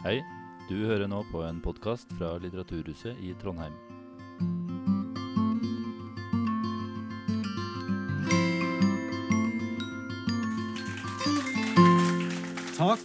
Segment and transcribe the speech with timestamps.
[0.00, 0.22] Hei,
[0.64, 3.74] du hører nå på en podkast fra Litteraturhuset i Trondheim.
[12.78, 13.04] Takk.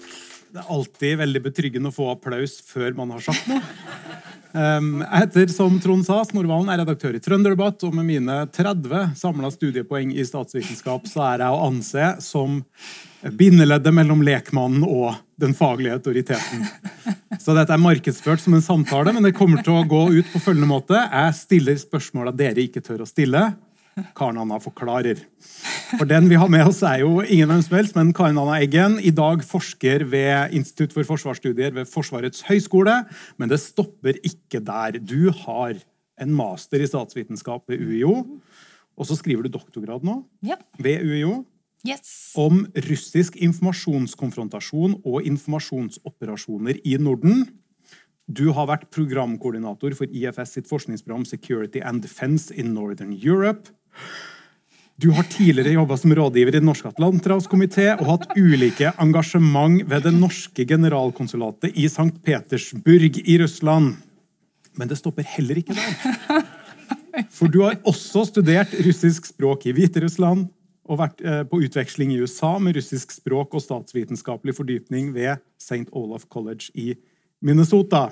[0.56, 3.60] Det er alltid veldig betryggende å få applaus før man har sagt noe.
[4.56, 9.10] Um, jeg heter, som Trond sa, Snorvalen er redaktør i Trønderdebatt, og med mine 30
[9.20, 12.62] samla studiepoeng i statsvitenskap så er jeg å anse som
[13.36, 16.64] bindeleddet mellom lekmannen og den faglige autoriteten.
[17.42, 20.40] Så dette er markedsført som en samtale, men det kommer til å gå ut på
[20.48, 21.04] følgende måte.
[21.04, 23.50] Jeg stiller spørsmåla dere ikke tør å stille.
[24.16, 25.20] Karen Anna forklarer.
[26.00, 28.58] For den vi har med oss, er jo ingen hvem som helst, men Karin Anna
[28.64, 28.98] Eggen.
[29.00, 32.98] I dag forsker ved Institutt for forsvarsstudier ved Forsvarets høgskole.
[33.40, 35.00] Men det stopper ikke der.
[35.00, 35.78] Du har
[36.22, 38.16] en master i statsvitenskap ved UiO.
[38.96, 40.56] Og så skriver du doktorgrad nå Ja.
[40.80, 41.46] ved UiO
[41.86, 42.32] Yes.
[42.36, 47.46] om russisk informasjonskonfrontasjon og informasjonsoperasjoner i Norden.
[48.32, 53.70] Du har vært programkoordinator for IFS sitt forskningsprogram Security and Defense in Northern Europe.
[54.96, 60.06] Du har tidligere jobba som rådgiver i Den norske atlanterhavskomité og hatt ulike engasjement ved
[60.08, 62.14] det norske generalkonsulatet i St.
[62.24, 63.98] Petersburg i Russland.
[64.80, 66.46] Men det stopper heller ikke der.
[67.36, 70.48] For du har også studert russisk språk i Hviterussland
[70.88, 75.90] og vært eh, på utveksling i USA med russisk språk og statsvitenskapelig fordypning ved St.
[75.92, 76.94] Olaf College i
[77.44, 78.10] Minnesota.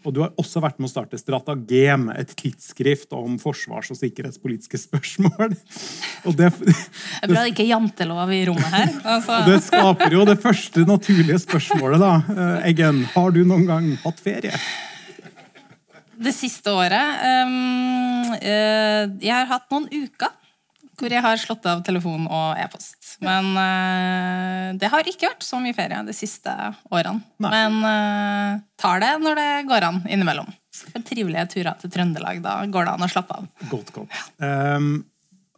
[0.00, 4.80] Og du har også vært med å starte Stratagem, et tidsskrift om forsvars- og sikkerhetspolitiske
[4.80, 5.52] spørsmål.
[6.28, 6.74] Og det, Det
[7.22, 8.94] er bra det ikke er jantelov i rommet her.
[9.04, 12.14] Altså, det skaper jo det første naturlige spørsmålet, da.
[12.32, 14.56] Eh, Eggen, har du noen gang hatt ferie?
[16.20, 20.36] det siste året um, Jeg har hatt noen uker
[21.00, 22.99] hvor jeg har slått av telefon og e-post.
[23.24, 26.52] Men uh, det har ikke vært så mye ferie de siste
[26.90, 27.20] årene.
[27.42, 27.52] Nei.
[27.52, 30.50] Men uh, tar det når det går an innimellom.
[30.80, 32.40] For trivelige turer til Trøndelag.
[32.44, 33.48] Da går det an å slappe av.
[33.72, 34.20] Godt, godt.
[34.40, 34.92] Um,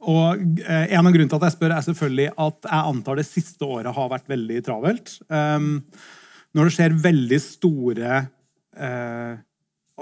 [0.02, 3.28] og eh, En av grunnene til at jeg spør, er selvfølgelig at jeg antar det
[3.28, 5.14] siste året har vært veldig travelt.
[5.30, 5.84] Um,
[6.56, 8.22] når det skjer veldig store,
[8.82, 9.34] uh,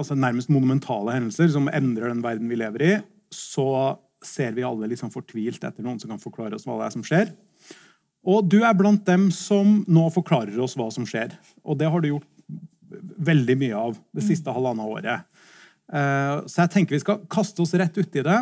[0.01, 2.95] altså nærmest monumentale hendelser som endrer den verden vi lever i,
[3.35, 6.97] så ser vi alle sånn fortvilt etter noen som kan forklare oss hva det er
[6.97, 7.31] som skjer.
[8.29, 11.33] Og du er blant dem som nå forklarer oss hva som skjer.
[11.65, 12.27] Og det har du gjort
[13.31, 15.23] veldig mye av det siste halvannet året.
[15.93, 18.41] Eh, Så jeg tenker vi skal kaste oss rett uti det.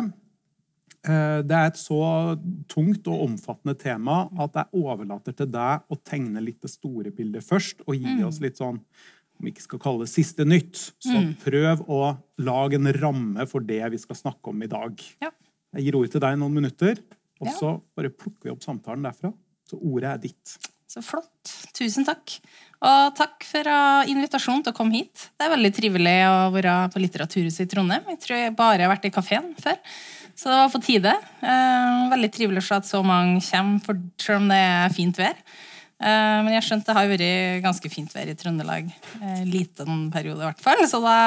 [1.07, 2.35] Eh, Det er et så
[2.67, 7.43] tungt og omfattende tema at jeg overlater til deg å tegne litt det store bildet
[7.47, 8.79] først, og gi oss litt sånn
[9.39, 10.91] om vi ikke skal kalle det siste nytt.
[10.99, 14.99] Så prøv å lage en ramme for det vi skal snakke om i dag.
[15.73, 16.97] Jeg gir ordet til deg i noen minutter,
[17.39, 19.31] og så bare plukker vi opp samtalen derfra.
[19.69, 20.57] Så ordet er ditt.
[20.89, 21.53] Så flott.
[21.77, 22.39] Tusen takk.
[22.79, 23.67] Og takk for
[24.09, 25.27] invitasjonen til å komme hit.
[25.37, 28.07] Det er veldig trivelig å være på Litteraturhuset i Trondheim.
[28.15, 29.77] Jeg tror jeg bare har vært i kafeen før.
[30.39, 31.11] Så det var på tide.
[31.43, 35.35] Eh, veldig trivelig å se at så mange kommer, selv om det er fint vær.
[35.99, 38.87] Eh, men jeg har skjønt det har vært ganske fint vær i Trøndelag.
[39.19, 40.85] Eh, liten periode, i hvert fall.
[40.87, 41.17] Så da,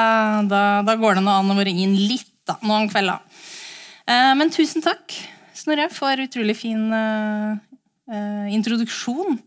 [0.49, 3.21] da, da går det nå an å være inn litt da, noen kvelder.
[4.35, 5.13] Men tusen takk,
[5.55, 6.89] Snorre, for utrolig fin
[8.07, 9.39] introduksjon.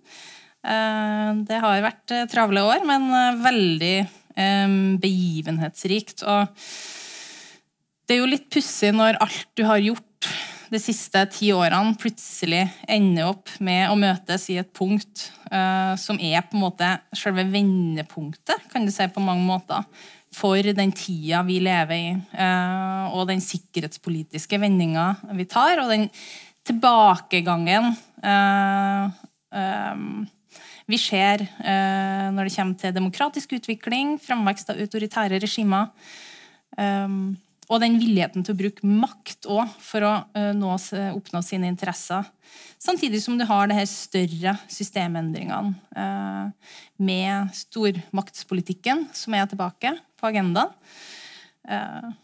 [0.66, 6.24] Eh, det har vært eh, travle år, men eh, veldig eh, begivenhetsrikt.
[6.26, 6.66] Og
[8.06, 10.02] det er jo litt pussig når alt du har gjort
[10.66, 16.18] de siste ti årene, plutselig ender opp med å møtes i et punkt eh, som
[16.18, 19.86] er på en måte selve vendepunktet, kan du si på mange måter,
[20.34, 26.10] for den tida vi lever i, eh, og den sikkerhetspolitiske vendinga vi tar, og den
[26.66, 28.15] tilbakegangen eh, eh,
[30.86, 35.90] vi ser eh, når det kommer til demokratisk utvikling, framvekst av autoritære regimer.
[37.66, 40.70] Og den villigheten til å bruke makt òg for å eh, nå,
[41.16, 42.26] oppnå sine interesser.
[42.78, 50.30] Samtidig som du har det her større systemendringene eh, med stormaktspolitikken som er tilbake på
[50.30, 50.70] agendaen.
[51.66, 52.14] Eh,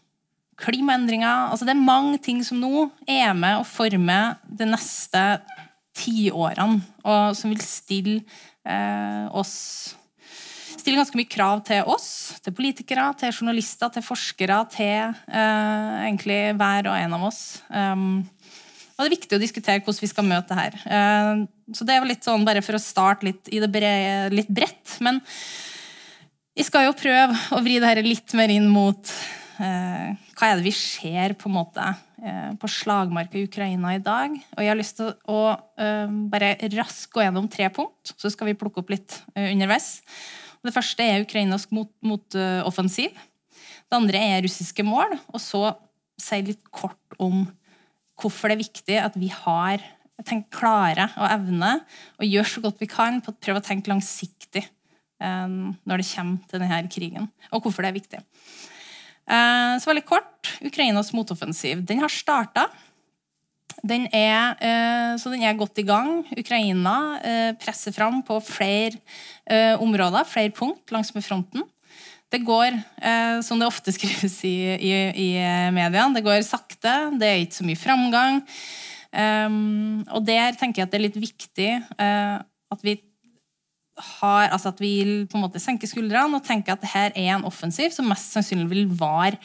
[0.63, 5.25] klimaendringer altså Det er mange ting som nå er med å forme det neste
[5.97, 8.23] tiårene, og som vil stille
[8.65, 9.97] eh, oss
[10.83, 12.07] stiller ganske mye krav til oss,
[12.43, 17.43] til politikere, til journalister, til forskere, til eh, egentlig hver og en av oss.
[17.69, 18.23] Um,
[18.93, 20.75] og det er viktig å diskutere hvordan vi skal møte det her.
[20.97, 24.33] Eh, så det er jo litt sånn bare for å starte litt i det brede,
[24.35, 24.97] litt bredt.
[25.05, 25.21] Men
[26.53, 29.15] vi skal jo prøve å vri det her litt mer inn mot
[29.63, 31.83] hva er det vi ser på måte
[32.23, 34.35] eh, på slagmarka i Ukraina i dag.
[34.55, 35.41] Og jeg har lyst til å
[35.79, 40.01] eh, bare raskt gå gjennom tre punkt, så skal vi plukke opp litt eh, underveis.
[40.63, 43.11] Det første er ukrainsk motoffensiv.
[43.11, 43.29] Mot,
[43.89, 45.17] det andre er russiske mål.
[45.35, 45.65] Og så
[46.21, 47.43] si litt kort om
[48.19, 49.83] hvorfor det er viktig at vi har
[50.23, 51.71] tenkt klare og evne
[52.19, 56.09] og gjør så godt vi kan på å prøve å tenke langsiktig eh, når det
[56.11, 58.21] kommer til denne krigen, og hvorfor det er viktig.
[59.23, 61.83] Eh, så veldig kort Ukrainas motoffensiv.
[61.87, 62.67] Den har starta.
[63.83, 66.25] Den er, eh, så den er godt i gang.
[66.37, 68.99] Ukraina eh, presser fram på flere
[69.79, 71.63] områder, flere punkt langs med fronten.
[72.31, 72.73] Det går,
[73.43, 75.27] som det ofte skrives i, i, i
[75.75, 77.11] mediene, det går sakte.
[77.19, 78.39] Det er ikke så mye framgang.
[79.13, 81.67] Um, og der tenker jeg at det er litt viktig
[81.99, 82.95] at vi
[83.97, 84.93] har, altså at vi
[85.29, 88.69] på en måte senker skuldrene og tenker at dette er en offensiv som mest sannsynlig
[88.71, 89.37] vil vare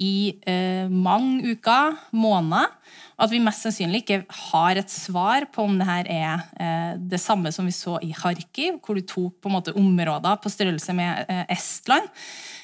[0.00, 2.70] i eh, mange uker, måneder.
[3.18, 6.94] Og at vi mest sannsynlig ikke har et svar på om det her er eh,
[7.12, 10.52] det samme som vi så i Kharkiv, hvor du tok på en måte områder på
[10.52, 12.08] størrelse med Estland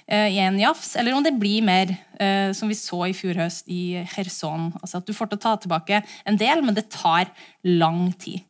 [0.06, 1.90] Eh, i en jafs, eller om det blir mer
[2.22, 4.68] eh, som vi så i fjor høst i Kherson.
[4.78, 5.98] Altså at du får til å ta tilbake
[6.30, 7.32] en del, men det tar
[7.66, 8.44] lang tid.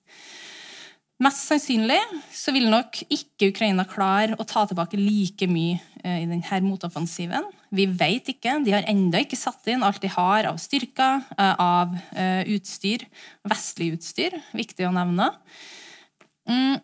[1.25, 2.01] Mest sannsynlig
[2.35, 7.47] så vil nok ikke Ukraina klare å ta tilbake like mye eh, i denne motoffensiven.
[7.73, 8.59] Vi vet ikke.
[8.67, 11.97] De har ennå ikke satt inn alt de har av styrker, av
[12.53, 13.07] utstyr.
[13.49, 15.33] Vestlig utstyr, viktig å nevne.
[16.47, 16.79] Mm.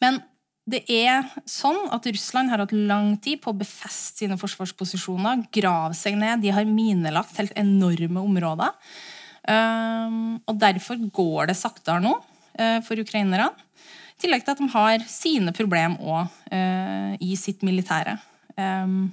[0.00, 0.22] Men
[0.70, 5.96] det er sånn at Russland har hatt lang tid på å befeste sine forsvarsposisjoner, grave
[5.98, 6.44] seg ned.
[6.44, 8.76] De har minelagt helt enorme områder.
[9.50, 12.12] Um, og derfor går det saktere nå
[12.86, 13.50] for ukrainerne.
[14.16, 18.18] I tillegg til at de har sine problemer òg uh, i sitt militære.
[18.58, 19.08] Um,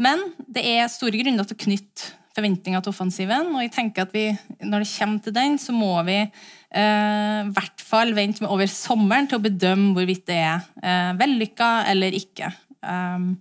[0.00, 3.52] men det er store grunner til å knytte forventninger til offensiven.
[3.54, 4.30] Og jeg tenker at vi,
[4.62, 9.28] når det kommer til den, så må vi eh, hvert fall vente med over sommeren
[9.28, 12.52] til å bedømme hvorvidt det er eh, vellykka eller ikke.
[12.80, 13.34] Um,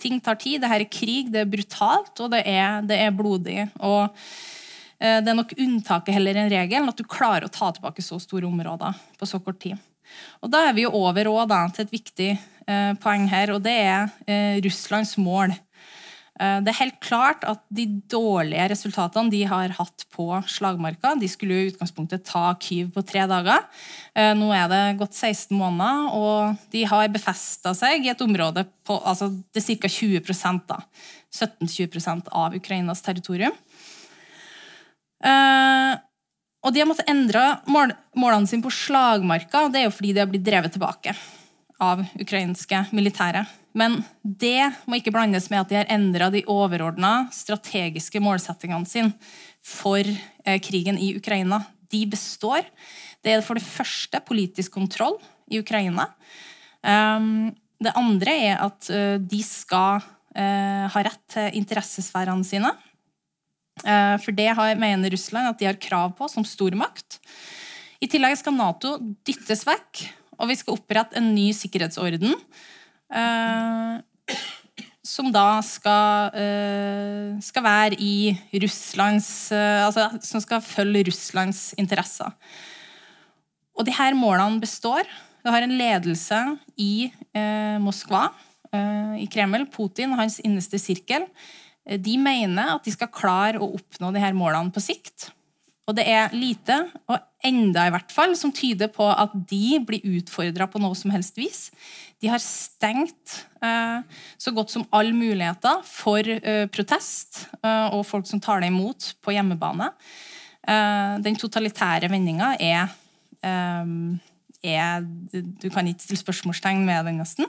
[0.00, 0.62] ting tar tid.
[0.62, 3.66] Dette er krig, det er brutalt, og det er, det er blodig.
[3.82, 4.16] og eh,
[4.96, 8.48] det er nok unntaket heller enn regelen at du klarer å ta tilbake så store
[8.48, 9.76] områder på så kort tid.
[10.40, 13.76] Og Da er vi jo over da, til et viktig eh, poeng her, og det
[13.76, 15.54] er eh, Russlands mål.
[16.36, 21.28] Eh, det er helt klart at de dårlige resultatene de har hatt på slagmarka De
[21.30, 23.64] skulle i utgangspunktet ta Kyiv på tre dager.
[24.14, 28.66] Eh, nå er det gått 16 måneder, og de har befesta seg i et område
[28.86, 29.90] på altså det er ca.
[29.90, 30.80] 20 da,
[31.36, 33.54] 17-20% av Ukrainas territorium.
[35.24, 35.94] Eh,
[36.66, 40.22] og de har måttet endre mål, målene sine på slagmarka, det er jo fordi de
[40.24, 41.14] har blitt drevet tilbake
[41.82, 43.44] av ukrainske militære.
[43.76, 49.12] Men det må ikke blandes med at de har endra de overordna strategiske målsettingene sine
[49.66, 51.60] for eh, krigen i Ukraina.
[51.92, 52.64] De består.
[53.22, 55.18] Det er for det første politisk kontroll
[55.52, 56.08] i Ukraina.
[56.86, 57.52] Um,
[57.82, 62.70] det andre er at uh, de skal uh, ha rett til interessesfærene sine.
[63.84, 67.20] Uh, for det har, mener Russland at de har krav på som stormakt.
[68.00, 68.96] I tillegg skal Nato
[69.26, 70.06] dyttes vekk,
[70.36, 72.34] og vi skal opprette en ny sikkerhetsorden
[73.06, 74.00] Eh,
[75.06, 82.32] som da skal, uh, skal være i Russlands uh, Altså som skal følge Russlands interesser.
[83.78, 85.06] Og de her målene består.
[85.44, 86.40] Vi har en ledelse
[86.80, 87.12] i
[87.78, 88.30] Moskva,
[89.20, 91.26] i Kreml, Putin og hans innerste sirkel.
[91.86, 95.28] De mener at de skal klare å oppnå de her målene på sikt.
[95.86, 100.18] Og det er lite, og enda i hvert fall, som tyder på at de blir
[100.18, 101.68] utfordra på noe som helst vis.
[102.18, 104.00] De har stengt eh,
[104.40, 109.12] så godt som alle muligheter for eh, protest eh, og folk som tar det imot
[109.22, 109.92] på hjemmebane.
[110.66, 112.90] Eh, den totalitære vendinga er,
[113.46, 113.92] eh,
[114.66, 115.06] er,
[115.62, 117.46] Du kan ikke stille spørsmålstegn med den, nesten.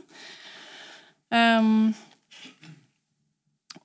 [1.34, 1.96] Um,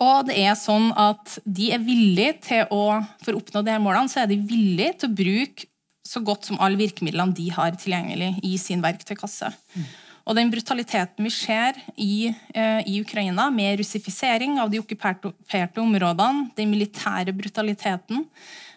[0.02, 3.82] og det er sånn at de er villige til å, For å oppnå de her
[3.82, 5.68] målene så er de villige til å bruke
[6.12, 9.52] så godt som alle virkemidlene de har tilgjengelig i sin verktøykasse.
[9.76, 9.84] Mm.
[10.22, 16.50] Og den brutaliteten vi ser i, eh, i, Ukraina, med russifisering av de okkuperte områdene,
[16.58, 18.26] den militære brutaliteten,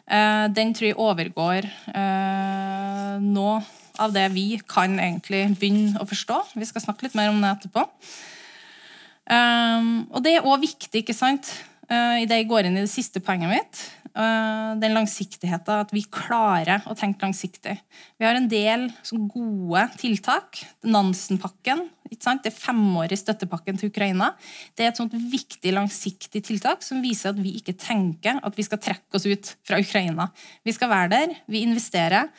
[0.07, 3.59] eh, den tror jeg overgår eh, noe
[3.99, 6.41] av det vi kan egentlig begynne å forstå.
[6.55, 7.85] Vi skal snakke litt mer om det etterpå.
[9.25, 11.49] Um, og det er òg viktig ikke sant,
[11.89, 13.85] uh, det jeg går inn i det siste poenget mitt.
[14.15, 17.73] Uh, den langsiktigheten, at vi klarer å tenke langsiktig.
[18.15, 18.87] Vi har en del
[19.33, 20.61] gode tiltak.
[20.87, 24.29] Nansen-pakken, det femårige støttepakken til Ukraina.
[24.77, 28.63] Det er et sånt viktig langsiktig tiltak som viser at vi ikke tenker at vi
[28.63, 30.29] skal trekke oss ut fra Ukraina.
[30.63, 32.29] Vi skal være der, vi investerer.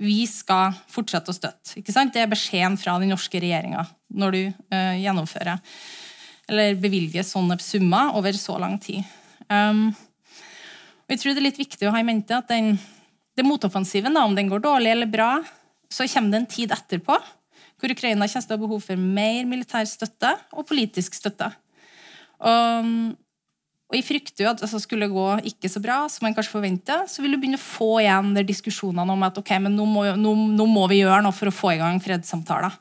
[0.00, 1.76] vi skal fortsette å støtte.
[1.78, 2.14] Ikke sant?
[2.14, 3.84] Det er beskjeden fra den norske regjeringa
[4.16, 5.60] når du uh, gjennomfører
[6.52, 9.02] eller bevilge sånne summer over så lang tid.
[9.48, 9.88] Um,
[11.02, 12.76] og jeg tror det er litt viktig å ha i mente at den,
[13.36, 15.34] det motoffensiven, da, om den går dårlig eller bra,
[15.92, 17.16] så kommer det en tid etterpå
[17.82, 21.48] hvor Ukraina kommer til å ha behov for mer militær støtte og politisk støtte.
[22.42, 22.90] Og,
[23.90, 26.54] og jeg frykter jo at altså, skulle det gå ikke så bra som man kanskje
[26.54, 29.86] forventer, så vil du begynne å få igjen der diskusjonene om at ok, men nå
[29.90, 32.78] må, nå, nå må, vi gjøre noe for å få i gang fredssamtaler.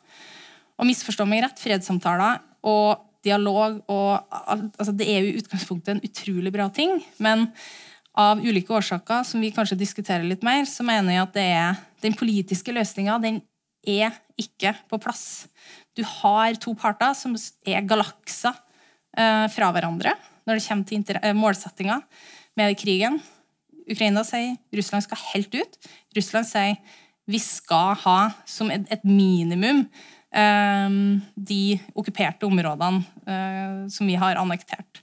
[0.77, 6.03] Og misforstå meg rett, fredssamtaler og dialog og altså, Det er jo i utgangspunktet en
[6.05, 7.49] utrolig bra ting, men
[8.17, 12.17] av ulike årsaker som vi kanskje diskuterer litt mer, så mener jeg at er den
[12.17, 13.19] politiske løsninga
[13.87, 15.47] er ikke på plass.
[15.95, 17.35] Du har to parter som
[17.65, 18.53] er galakser
[19.17, 20.15] eh, fra hverandre
[20.47, 22.01] når det kommer til eh, målsettinga
[22.59, 23.19] med krigen.
[23.89, 25.79] Ukraina sier Russland skal helt ut.
[26.17, 26.77] Russland sier
[27.29, 29.85] vi skal ha som et, et minimum
[31.35, 35.01] de okkuperte områdene eh, som vi har annektert.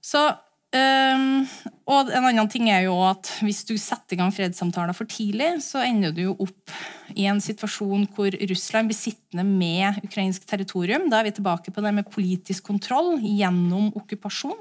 [0.00, 0.28] Så
[0.68, 1.46] Um,
[1.88, 5.62] og en annen ting er jo at Hvis du setter i gang fredssamtaler for tidlig,
[5.64, 6.74] så ender du jo opp
[7.16, 11.06] i en situasjon hvor Russland blir sittende med ukrainsk territorium.
[11.08, 14.60] Da er vi tilbake på det med politisk kontroll gjennom okkupasjon.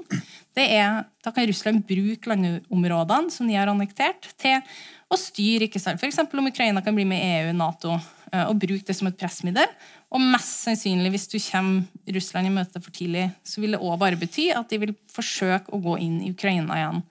[0.56, 4.64] Da kan Russland bruke landområdene som de har annektert, til
[5.12, 5.68] å styre.
[5.68, 6.00] ikke sant?
[6.00, 6.24] F.eks.
[6.24, 8.00] om Ukraina kan bli med i EU, Nato,
[8.32, 9.68] eh, og bruke det som et pressmiddel.
[10.08, 13.98] Og mest sannsynlig, hvis du kommer Russland i møte for tidlig, så vil det òg
[14.00, 17.04] bare bety at de vil forsøke å gå inn i Ukraina igjen.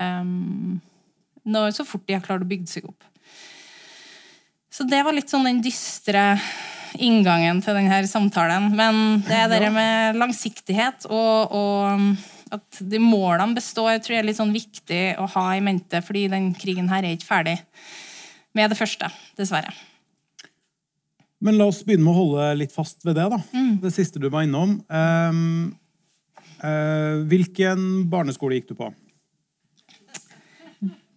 [0.00, 0.80] Um,
[1.44, 3.04] når, så fort de har klart å bygge seg opp.
[4.70, 6.24] Så det var litt sånn den dystre
[6.98, 8.70] inngangen til denne samtalen.
[8.76, 14.30] Men det er det med langsiktighet og, og at de målene består, tror jeg er
[14.30, 17.58] litt sånn viktig å ha i mente, fordi den krigen her er ikke ferdig
[18.56, 19.70] med det første, dessverre.
[21.40, 23.28] Men la oss begynne med å holde litt fast ved det.
[23.32, 23.38] da.
[23.54, 23.76] Mm.
[23.80, 24.76] Det siste du var innom.
[24.92, 25.70] Um,
[26.60, 28.90] uh, hvilken barneskole gikk du på?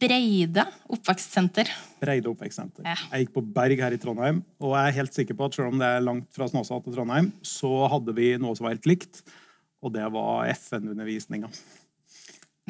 [0.03, 1.69] Breide oppvekstsenter.
[2.01, 2.87] Breide oppvekstsenter.
[2.87, 2.95] Ja.
[3.13, 4.41] Jeg gikk på Berg her i Trondheim.
[4.63, 6.95] Og jeg er helt sikker på at selv om det er langt fra Snåsa til
[6.95, 9.23] Trondheim, så hadde vi noe som var helt likt,
[9.83, 11.51] og det var FN-undervisninga.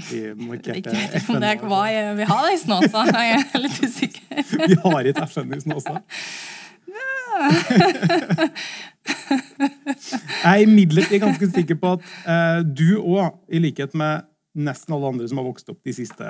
[0.09, 1.37] Vi markerte FN.
[1.41, 1.83] Det er hva
[2.17, 3.05] vi har i Snåsa.
[3.13, 4.45] Jeg er litt usikker.
[4.71, 5.99] vi har ikke FN i Snåsa.
[10.43, 15.13] Jeg er imidlertid ganske sikker på at eh, du òg, i likhet med nesten alle
[15.13, 16.27] andre som har vokst opp de siste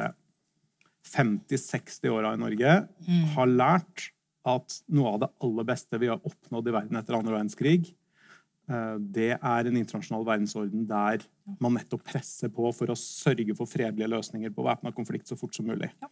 [1.13, 3.25] 50-60 åra i Norge, mm.
[3.35, 4.09] har lært
[4.47, 7.91] at noe av det aller beste vi har oppnådd i verden etter andre verdenskrig,
[8.71, 11.23] eh, det er en internasjonal verdensorden der
[11.63, 15.55] man nettopp presser på for å sørge for fredelige løsninger på væpna konflikt så fort
[15.55, 15.91] som mulig.
[16.03, 16.11] Ja.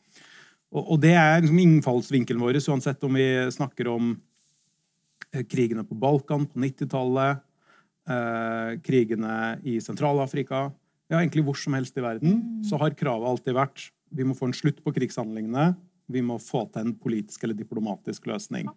[0.72, 4.14] Og, og, det er liksom innfallsvinkelen vår, uansett om vi snakker om
[5.52, 7.42] krigene på Balkan på 90-tallet,
[8.10, 10.70] eh, krigene i Sentral-Afrika
[11.12, 12.62] Ja, egentlig hvor som helst i verden mm.
[12.68, 15.72] så har kravet alltid vært vi må få en slutt på krigshandlingene.
[16.12, 18.68] Vi må få til en politisk eller diplomatisk løsning.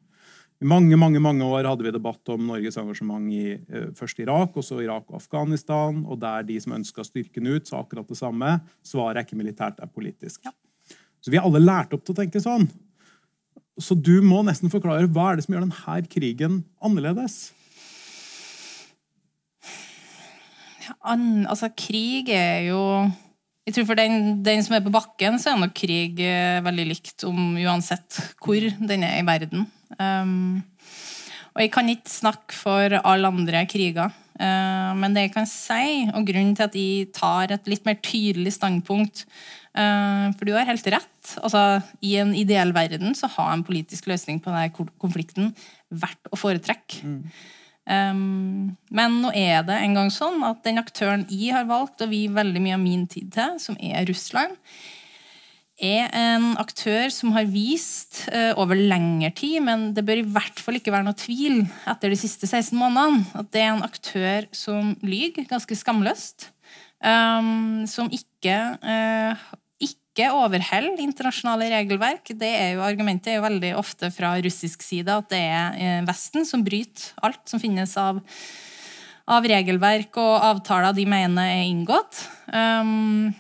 [0.63, 4.55] I mange mange, mange år hadde vi debatt om Norges engasjement i eh, først Irak,
[4.55, 6.05] og så Irak og Afghanistan.
[6.07, 8.53] Og der de som ønska styrken ut, sa akkurat det samme.
[8.87, 10.47] Svaret er ikke militært, det er politisk.
[11.19, 12.69] Så vi har alle lært opp til å tenke sånn.
[13.81, 17.53] Så du må nesten forklare hva er det som gjør denne krigen annerledes?
[21.05, 22.81] An, altså, krig er jo
[23.65, 26.85] jeg tror For den, den, som er på bakken, så er nok krig eh, veldig
[26.85, 29.65] likt om uansett hvor den er i verden.
[29.97, 30.61] Um,
[31.55, 34.13] og jeg kan ikke snakke for alle andre kriger.
[34.37, 37.97] Uh, men det jeg kan si, og grunnen til at jeg tar et litt mer
[38.05, 39.25] tydelig standpunkt
[39.75, 41.33] for du har helt rett.
[41.43, 45.51] Altså, I en ideell verden så har en politisk løsning på denne konflikten
[45.91, 47.01] vært å foretrekke.
[47.03, 47.19] Mm.
[47.85, 52.09] Um, men nå er det en gang sånn at den aktøren jeg har valgt å
[52.09, 54.57] vie veldig mye av min tid til, som er Russland,
[55.75, 60.63] er en aktør som har vist uh, over lengre tid, men det bør i hvert
[60.63, 64.49] fall ikke være noe tvil etter de siste 16 månedene, at det er en aktør
[64.55, 66.51] som lyver ganske skamløst.
[67.05, 69.43] Um, som ikke uh,
[70.15, 72.31] ikke overholder internasjonale regelverk.
[72.39, 76.05] Det er jo Argumentet er jo veldig ofte fra russisk side at det er eh,
[76.07, 78.21] Vesten som bryter alt som finnes av,
[79.27, 82.29] av regelverk og avtaler de mener er inngått.
[82.47, 83.35] Um,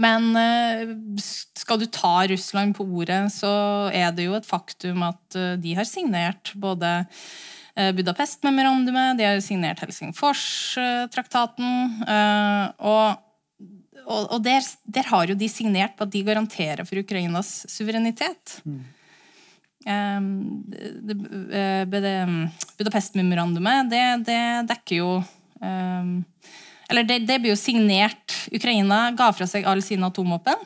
[0.00, 3.52] men eh, skal du ta Russland på ordet, så
[3.92, 7.04] er det jo et faktum at eh, de har signert både
[7.74, 11.72] Budapest-memorandumet, de har signert Helsingfors-traktaten.
[12.86, 13.18] Og
[14.04, 18.58] og, og der, der, har jo de signert på at de garanterer for Ukrainas suverenitet.
[18.64, 18.82] Mm.
[19.84, 20.28] Um,
[21.04, 21.16] det,
[21.92, 22.12] det,
[22.78, 24.38] Budapest-memorandumet, det, det,
[24.70, 25.10] dekker jo
[25.60, 26.14] um,
[26.88, 30.64] Eller det, det, blir jo signert Ukraina ga fra seg alle sine atomvåpen.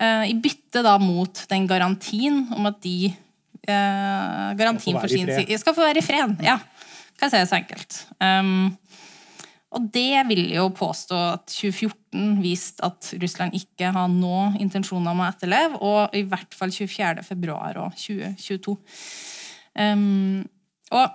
[0.00, 5.60] Uh, I bytte da mot den garantien om at de uh, Garantien for sin side
[5.60, 6.36] Skal få være i fred.
[6.44, 6.56] Ja.
[7.16, 8.00] Kan jeg si det så enkelt.
[8.20, 8.76] Um,
[9.74, 15.24] og det vil jo påstå at 2014 viste at Russland ikke har noen intensjoner om
[15.24, 17.24] å etterleve, og i hvert fall 24.
[17.26, 18.76] februar og 2022.
[19.76, 20.46] Um,
[20.94, 21.10] og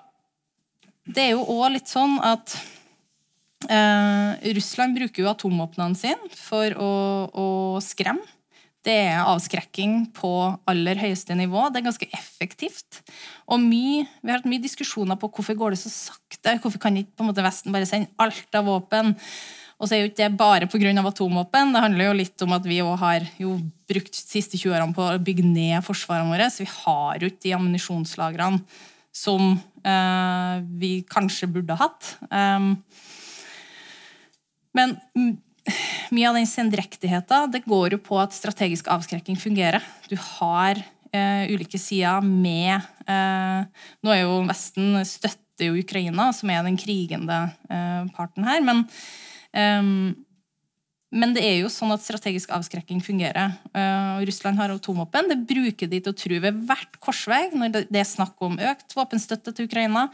[1.07, 2.53] det er jo òg litt sånn at
[3.71, 6.91] uh, Russland bruker jo atomvåpnene sine for å,
[7.31, 7.47] å
[7.83, 8.27] skremme.
[8.81, 10.31] Det er avskrekking på
[10.69, 11.67] aller høyeste nivå.
[11.69, 13.01] Det er ganske effektivt.
[13.45, 16.57] Og mye, Vi har hatt mye diskusjoner på hvorfor går det så sakte.
[16.57, 19.13] Hvorfor kan ikke på en måte Vesten bare sende alt av våpen?
[19.81, 20.93] Og så er jo ikke det bare pga.
[21.09, 21.73] atomvåpen.
[21.73, 23.59] Det handler jo litt om at vi har jo
[23.89, 26.49] brukt de siste 20 årene på å bygge ned forsvarene våre.
[26.49, 28.61] Så vi har jo ikke de ammunisjonslagrene
[29.11, 32.17] som eh, vi kanskje burde hatt.
[32.29, 32.77] Um,
[34.73, 34.95] men
[36.15, 39.83] mye av den sendrektigheten det går jo på at strategisk avskrekking fungerer.
[40.09, 43.63] Du har uh, ulike sider med uh,
[44.01, 48.63] Nå er jo Vesten støtter jo Ukraina, som er den krigende uh, parten her.
[48.65, 48.85] Men
[49.53, 50.11] um,
[51.11, 53.57] men det er jo sånn at strategisk avskrekking fungerer.
[53.75, 55.27] Uh, Russland har atomvåpen.
[55.27, 57.41] Det bruker de til å true ved hvert korsvei.
[57.51, 60.05] Når det er snakk om økt våpenstøtte til Ukraina,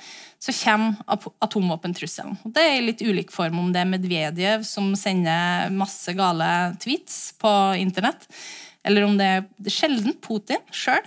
[0.41, 2.39] så kommer atomvåpentrusselen.
[2.49, 6.49] Det er i litt ulik form om det er Medvedev som sender masse gale
[6.81, 8.25] tweets på internett,
[8.81, 11.05] eller om det er sjelden Putin sjøl.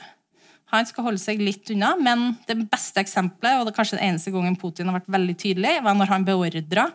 [0.70, 4.12] Han skal holde seg litt unna, men det beste eksempelet, og det er kanskje den
[4.12, 6.92] eneste gangen Putin har vært veldig tydelig, var når han beordra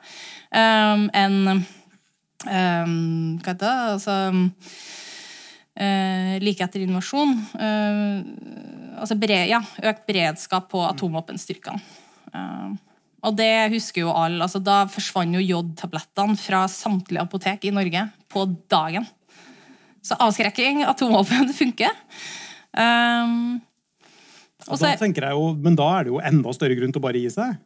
[0.56, 1.66] um, en
[2.44, 3.76] um, Hva heter det?
[3.96, 4.16] Altså
[5.80, 7.36] uh, Like etter invasjon.
[7.56, 8.18] Uh,
[9.02, 9.62] altså bred, ja,
[9.92, 11.82] økt beredskap på atomvåpenstyrkene.
[12.36, 12.76] Uh,
[13.26, 14.44] og det husker jo alle.
[14.46, 19.08] Altså, da forsvant jo jodtablettene fra samtlige apotek i Norge på dagen.
[20.06, 21.96] Så avskrekking, atomvåpen, funker.
[22.76, 23.64] Um,
[24.68, 27.24] altså, tenker jeg jo, men da er det jo enda større grunn til å bare
[27.24, 27.58] gi seg?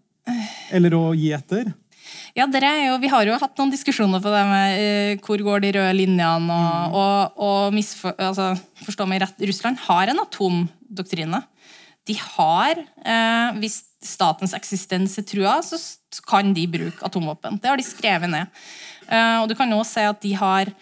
[0.75, 1.71] Eller å gi etter?
[2.37, 5.73] Ja, jo, Vi har jo hatt noen diskusjoner på det med uh, hvor går de
[5.77, 6.49] røde linjene.
[6.49, 6.95] og, mm.
[6.95, 8.53] og, og misfor, altså,
[8.85, 11.41] forstå meg rett, Russland har en atomdoktrine.
[12.09, 15.77] De har, uh, Hvis statens eksistens er trua, så
[16.27, 17.59] kan de bruke atomvåpen.
[17.59, 18.47] Det har de skrevet ned.
[19.09, 20.73] Uh, og du kan også si at de har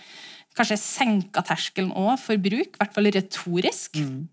[0.57, 3.99] kanskje senka terskelen også for bruk, i hvert fall retorisk.
[4.01, 4.25] Mm.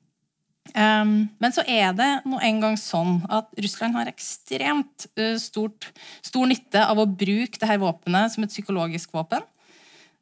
[0.74, 5.87] Um, men så er det nå en gang sånn at Russland har ekstremt uh, stort,
[6.18, 9.46] stor nytte av å bruke dette våpenet som et psykologisk våpen.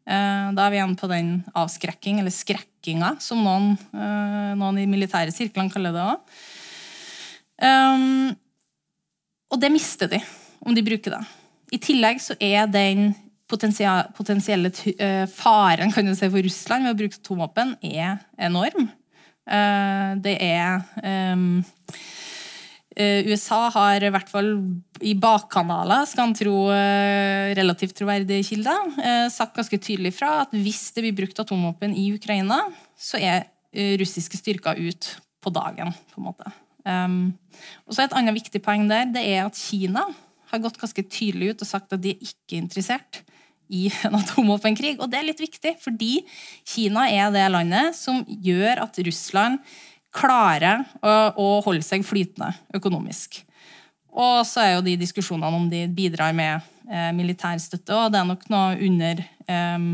[0.04, 4.86] Uh, da er vi igjen på den avskrekking, eller skrekkinga, som noen, uh, noen i
[4.90, 6.38] militære sirklene kaller det òg.
[7.62, 8.32] Um,
[9.52, 10.20] og det mister de
[10.60, 11.24] om de bruker det.
[11.72, 13.14] I tillegg så er den
[13.48, 14.72] potensielle
[15.32, 18.92] faren kan du si, for Russland ved å bruke atomvåpen er enorm.
[19.42, 20.82] Eh, det er
[21.34, 21.62] um,
[22.92, 24.50] USA har i hvert fall
[25.00, 26.56] i bakkanaler, skal han tro
[27.56, 32.58] relativt troverdige kilder, sagt ganske tydelig fra at hvis det blir brukt atomvåpen i Ukraina,
[32.92, 33.48] så er
[33.96, 35.08] russiske styrker ut
[35.40, 35.96] på dagen.
[36.12, 36.52] på en måte.
[36.84, 37.32] Um,
[37.86, 40.04] og så Et annet viktig poeng der det er at Kina
[40.52, 43.22] har gått ganske tydelig ut og sagt at de er ikke interessert
[43.72, 44.98] i en atomvåpenkrig.
[45.00, 46.12] Og det er litt viktig, fordi
[46.68, 49.62] Kina er det landet som gjør at Russland
[50.12, 53.40] klarer å, holde seg flytende økonomisk.
[54.12, 58.20] Og så er jo de diskusjonene om de bidrar med eh, militær støtte, og det
[58.20, 59.86] er nok noe under eh,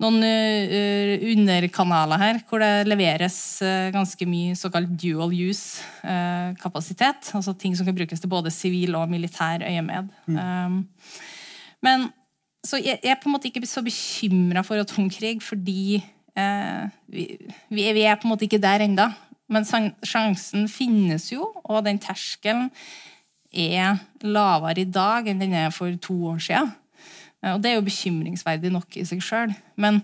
[0.00, 7.28] noen uh, underkanaler her hvor det leveres uh, ganske mye såkalt dual use-kapasitet.
[7.28, 10.08] Uh, altså ting som kan brukes til både sivil og militær øyemed.
[10.24, 10.38] Mm.
[10.40, 10.78] Um,
[11.84, 12.08] men
[12.66, 16.00] så jeg, jeg, er på en måte ikke så bekymra for atomkrig, fordi
[16.36, 17.26] eh, vi,
[17.72, 19.08] vi, er på en måte ikke der ennå.
[19.50, 22.68] Men sjansen finnes jo, og den terskelen
[23.50, 26.70] er lavere i dag enn den er for to år siden.
[27.42, 29.56] Eh, og det er jo bekymringsverdig nok i seg sjøl.
[29.80, 30.02] Men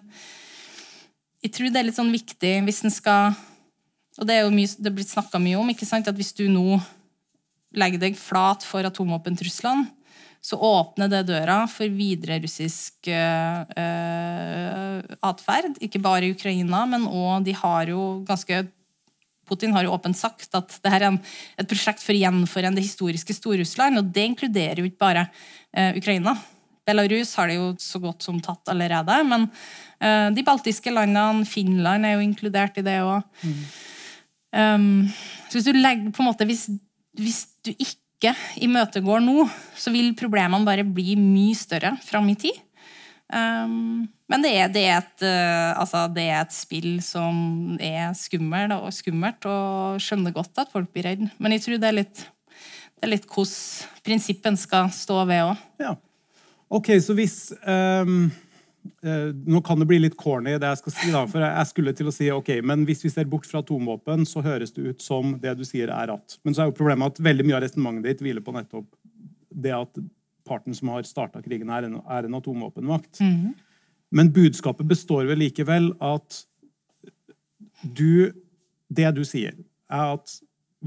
[1.44, 3.36] jeg tror det er litt sånn viktig hvis en skal
[4.16, 6.32] Og det er jo mye, det er blitt snakka mye om, ikke sant, at hvis
[6.32, 6.78] du nå
[7.76, 9.90] legger deg flat for atomvåpentruslene,
[10.46, 13.64] så åpner det døra for videre russisk uh,
[15.26, 15.80] atferd.
[15.82, 18.62] Ikke bare i Ukraina, men òg De har jo ganske
[19.46, 21.20] Putin har jo åpent sagt at det her er en,
[21.54, 24.00] et prosjekt for å gjenforene det historiske Stor-Russland.
[24.00, 26.34] Og det inkluderer jo ikke bare uh, Ukraina.
[26.86, 29.18] Belarus har det jo så godt som tatt allerede.
[29.26, 33.22] Men uh, de baltiske landene, Finland er jo inkludert i det òg.
[33.42, 33.62] Mm.
[34.56, 34.90] Um,
[35.46, 36.68] så hvis du legger på en måte hvis,
[37.18, 38.05] hvis du ikke
[38.62, 39.44] imøtegår nå,
[39.76, 42.62] så vil problemene bare bli mye større fram i tid.
[43.26, 48.14] Um, men det er, det, er et, uh, altså, det er, et, spill som er
[48.14, 51.30] skummelt og skummelt, og skjønner godt at folk blir redde.
[51.38, 52.24] Men jeg tror det er litt,
[52.96, 55.64] det er litt hvordan prinsippen skal stå ved òg.
[55.82, 55.96] Ja.
[56.66, 58.30] Ok, så hvis um,
[59.46, 62.10] Nå kan det bli litt corny, det jeg skal si, da, for jeg skulle til
[62.10, 65.36] å si ok, men hvis vi ser bort fra atomvåpen, så høres det ut som
[65.42, 66.38] det du sier, er at.
[66.46, 68.88] Men så er jo problemet at veldig mye av resonnementet ditt hviler på nettopp
[69.56, 70.00] det at
[70.46, 73.20] parten som har starta krigen, er en, er en atomvåpenmakt.
[73.20, 73.54] Mm.
[74.14, 76.42] Men budskapet består vel likevel at
[77.82, 78.32] du
[78.88, 79.56] Det du sier,
[79.90, 80.30] er at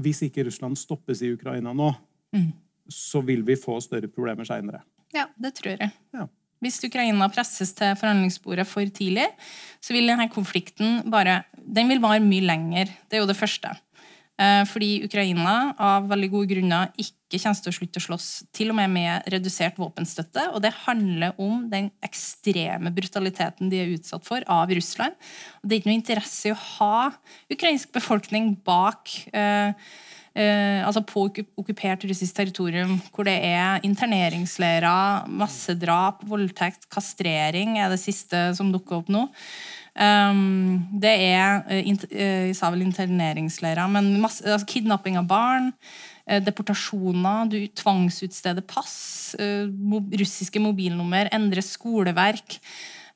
[0.00, 1.90] hvis ikke Russland stoppes i Ukraina nå,
[2.32, 2.46] mm.
[2.88, 4.80] så vil vi få større problemer seinere.
[5.12, 5.90] Ja, det tror jeg.
[6.16, 6.24] Ja.
[6.60, 9.28] Hvis Ukraina presses til forhandlingsbordet for tidlig,
[9.80, 12.90] så vil denne konflikten bare Den vil vare mye lenger.
[13.08, 13.72] Det er jo det første.
[14.40, 18.72] Eh, fordi Ukraina av veldig gode grunner ikke kommer til å slutte å slåss, til
[18.72, 20.46] og med med redusert våpenstøtte.
[20.54, 25.16] Og det handler om den ekstreme brutaliteten de er utsatt for av Russland.
[25.60, 27.10] Og det er ikke noe interesse i å ha
[27.52, 29.76] ukrainsk befolkning bak eh,
[30.34, 31.26] eh, altså på
[31.58, 39.00] okkupert russisk territorium, hvor det er interneringsleirer, massedrap, voldtekt, kastrering er det siste som dukker
[39.00, 39.26] opp nå.
[40.00, 45.72] Um, det er uh, Jeg sa vel interneringsleirer, men masse, altså, kidnapping av barn.
[46.30, 49.34] Uh, deportasjoner, du tvangsutsteder pass.
[49.36, 52.60] Russiske mobilnummer, endre skoleverk.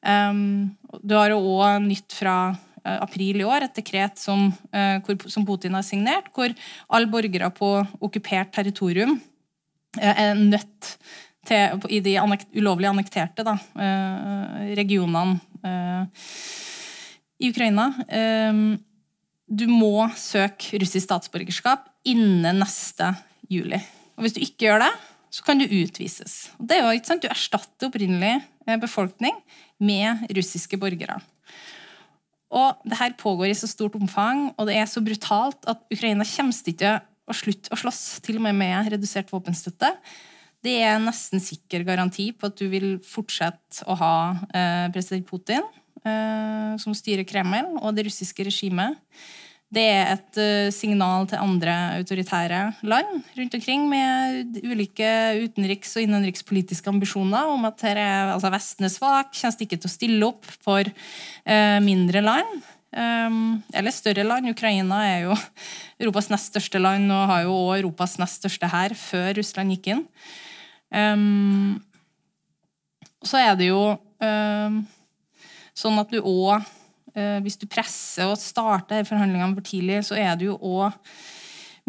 [0.04, 2.36] Um, du har jo òg nytt fra
[2.84, 4.50] april i år, et dekret som,
[5.26, 6.52] som Putin har signert, hvor
[6.92, 7.70] alle borgere på
[8.04, 9.16] okkupert territorium
[10.00, 10.90] er nødt
[11.46, 12.16] til, i de
[12.58, 13.54] ulovlig annekterte da,
[14.76, 15.40] regionene
[17.40, 17.88] i Ukraina.
[19.44, 23.10] Du må søke russisk statsborgerskap innen neste
[23.52, 23.80] juli.
[24.16, 24.92] Og hvis du ikke gjør det,
[25.34, 26.50] så kan du utvises.
[26.58, 29.34] Det er jo ikke sant, Du erstatter opprinnelig eh, befolkning
[29.82, 31.18] med russiske borgere.
[32.54, 36.26] Og det her pågår i så stort omfang, og det er så brutalt at Ukraina
[36.28, 39.90] kommer ikke å slutte å slåss, til og med med redusert våpenstøtte.
[40.64, 44.14] Det er nesten sikker garanti på at du vil fortsette å ha
[44.54, 45.64] eh, president Putin
[46.04, 48.98] Eh, som styrer Kreml, og det russiske regimet.
[49.74, 55.08] Det er et uh, signal til andre autoritære land rundt omkring med ulike
[55.44, 59.90] utenriks- og innenrikspolitiske ambisjoner om at her er, altså Vesten er svak, kommer ikke til
[59.90, 62.62] å stille opp for uh, mindre land.
[62.94, 64.46] Um, eller større land.
[64.52, 65.34] Ukraina er jo
[66.02, 69.90] Europas nest største land og har jo også Europas nest største hær før Russland gikk
[69.96, 70.04] inn.
[70.94, 71.80] Um,
[73.24, 74.84] så er det jo um,
[75.74, 76.66] Sånn at du òg, eh,
[77.14, 80.96] hvis du presser og starter forhandlingene for tidlig, så er det jo òg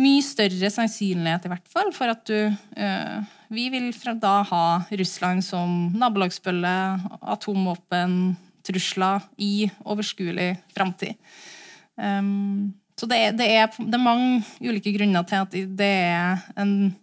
[0.01, 3.19] mye større sannsynlighet i hvert fall for at du eh,
[3.55, 6.75] Vi vil da ha Russland som nabolagsbølle,
[7.21, 8.35] atomvåpen,
[8.65, 11.13] trusler i overskuelig framtid.
[11.95, 16.95] Um, så det det, er, det er, mange ulike grunner til at det er en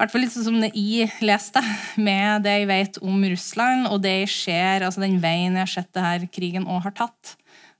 [0.00, 1.62] hvert fall litt sånn som det jeg leste,
[2.08, 5.72] med det jeg vet om Russland, og det jeg ser, altså den veien jeg har
[5.72, 7.36] sett det her krigen og har tatt.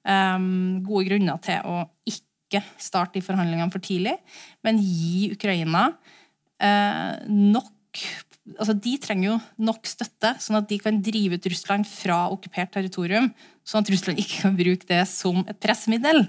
[0.07, 4.14] Um, gode grunner til å ikke starte de forhandlingene for tidlig,
[4.64, 7.72] men gi Ukraina uh, nok
[8.55, 12.70] altså De trenger jo nok støtte, sånn at de kan drive ut Russland fra okkupert
[12.76, 13.33] territorium.
[13.66, 16.22] Sånn at Russland ikke kan bruke det som et pressmiddel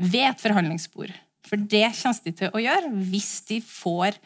[0.00, 1.12] ved et forhandlingsbord.
[1.44, 4.16] For det kommer de til å gjøre hvis de får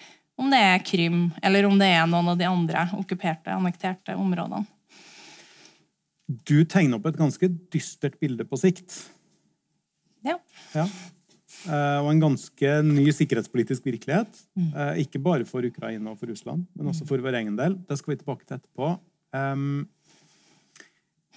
[0.41, 4.65] om det er Krim, eller om det er noen av de andre okkuperte, annekterte områdene.
[6.25, 8.97] Du tegner opp et ganske dystert bilde på sikt.
[10.25, 10.39] Ja.
[10.73, 10.87] ja.
[11.69, 14.41] Eh, og en ganske ny sikkerhetspolitisk virkelighet.
[14.57, 14.71] Mm.
[14.71, 17.77] Eh, ikke bare for Ukraina og for Russland, men også for vår egen del.
[17.89, 18.95] Det skal vi tilbake til etterpå.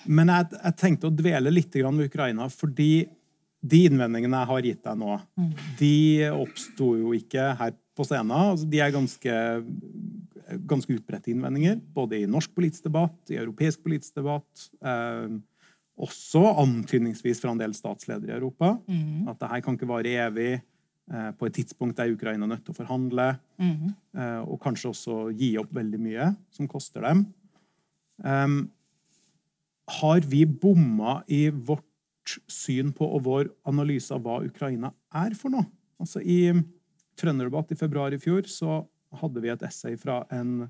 [0.07, 3.07] men jeg, tenkte å dvele litt ved Ukraina, fordi
[3.67, 5.51] de innvendingene jeg har gitt deg nå, mm.
[5.79, 5.97] de
[6.31, 8.33] oppsto jo ikke her på scenen.
[8.53, 9.35] Altså, de er ganske,
[10.69, 14.67] ganske utbredte innvendinger, både i norsk politisk debatt, i europeisk politisk debatt.
[14.85, 15.37] Eh,
[15.97, 18.75] også antydningsvis fra en del statsledere i Europa.
[18.85, 19.29] Mm.
[19.31, 20.51] At det her kan ikke vare evig.
[21.07, 23.31] Eh, på et tidspunkt er Ukraina nødt til å forhandle.
[23.57, 23.93] Mm.
[24.13, 27.25] Eh, og kanskje også gi opp veldig mye som koster dem.
[28.17, 28.59] Um,
[30.01, 31.86] har vi bomma i vårt
[32.51, 35.65] syn på og vår analyse av hva Ukraina er for noe?
[36.01, 36.53] Altså I
[37.17, 38.83] Trønderdebatt i februar i fjor så
[39.17, 40.67] hadde vi et essay fra en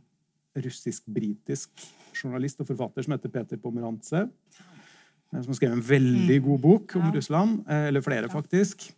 [0.57, 1.83] russisk-britisk
[2.17, 4.29] journalist og forfatter som heter Peter Pomerantsev.
[4.57, 7.11] eh, Som har skrevet en veldig god bok om.
[7.13, 7.65] Russland.
[7.69, 8.91] eh, Eller flere, faktisk.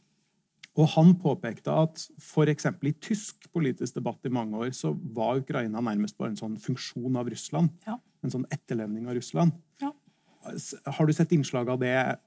[0.77, 2.65] Og han påpekte at f.eks.
[2.83, 7.17] i tysk politisk debatt i mange år så var Ukraina nærmest bare en sånn funksjon
[7.17, 7.69] av Russland.
[7.87, 7.97] Ja.
[8.23, 9.51] En sånn etterlevning av Russland.
[9.81, 9.91] Ja.
[10.85, 12.19] Har du sett innslag av det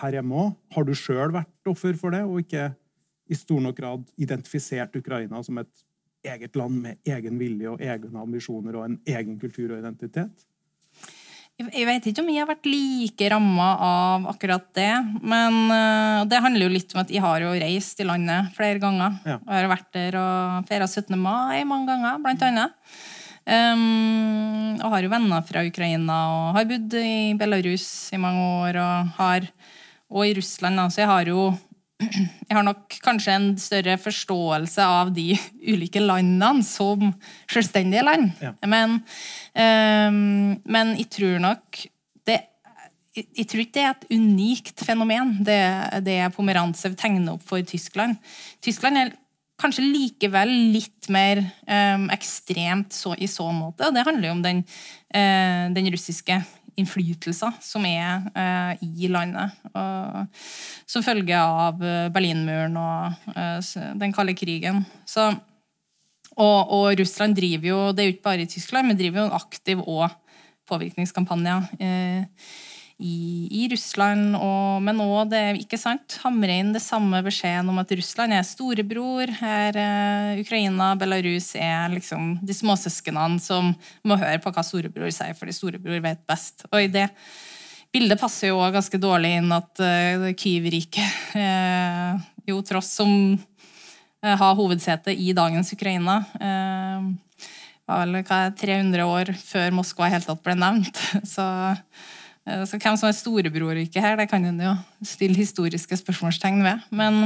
[0.00, 0.52] her hjemme òg?
[0.74, 2.70] Har du sjøl vært offer for det, og ikke
[3.30, 5.86] i stor nok grad identifisert Ukraina som et
[6.26, 10.46] eget land med egen vilje og egne ambisjoner og en egen kultur og identitet?
[11.60, 14.92] Jeg vet ikke om jeg har vært like ramma av akkurat det.
[15.20, 18.80] Men eh, det handler jo litt om at jeg har jo reist i landet flere
[18.80, 19.18] ganger.
[19.28, 19.36] Ja.
[19.36, 21.18] Jeg har vært der og feira 17.
[21.20, 22.94] mai mange ganger, blant annet.
[23.50, 28.80] Um, og har jo venner fra Ukraina og har bodd i Belarus i mange år.
[28.80, 29.48] Og, har,
[30.10, 31.44] og i Russland, da, så jeg har jo
[32.48, 35.34] jeg har nok kanskje en større forståelse av de
[35.72, 37.10] ulike landene som
[37.50, 38.30] selvstendige land.
[38.42, 38.54] Ja.
[38.68, 39.00] Men,
[39.54, 41.82] um, men jeg tror nok
[42.28, 42.38] det
[43.16, 45.62] jeg, jeg tror ikke det er et unikt fenomen, det,
[46.06, 48.20] det Pomerantsev tegner opp for Tyskland.
[48.62, 49.16] Tyskland er
[49.60, 53.88] kanskje likevel litt mer um, ekstremt så, i så måte.
[53.88, 54.62] Og det handler jo om den,
[55.12, 56.38] uh, den russiske
[56.78, 59.56] innflytelser som er eh, i landet.
[59.74, 60.40] Og,
[60.90, 63.60] som følge av eh, Berlinmuren og eh,
[64.00, 64.84] den kalde krigen.
[65.08, 65.30] Så,
[66.36, 69.28] og, og Russland driver jo, det er jo ikke bare i Tyskland, men driver jo
[69.28, 70.08] en aktiv og
[70.70, 72.50] påvirkningskampanje eh,
[73.00, 77.80] i, i Russland, og, men òg det, ikke sant, hamre inn det samme beskjeden om
[77.80, 79.32] at Russland er storebror.
[79.40, 83.72] Her eh, Ukraina, Belarus er liksom de småsøsknene som
[84.04, 86.66] må høre på hva storebror sier, fordi storebror vet best.
[86.70, 87.08] Og i det
[87.90, 94.36] bildet passer jo også ganske dårlig inn at eh, Kyiv-riket eh, jo tross som eh,
[94.36, 97.10] har hovedsetet i dagens Ukraina eh,
[97.90, 101.00] var vel hva, er 300 år før Moskva i hele tatt ble nevnt.
[101.34, 101.44] Så,
[102.48, 104.72] så hvem som er storebror ikke her, det kan en jo
[105.06, 106.86] stille historiske spørsmålstegn ved.
[106.94, 107.18] Men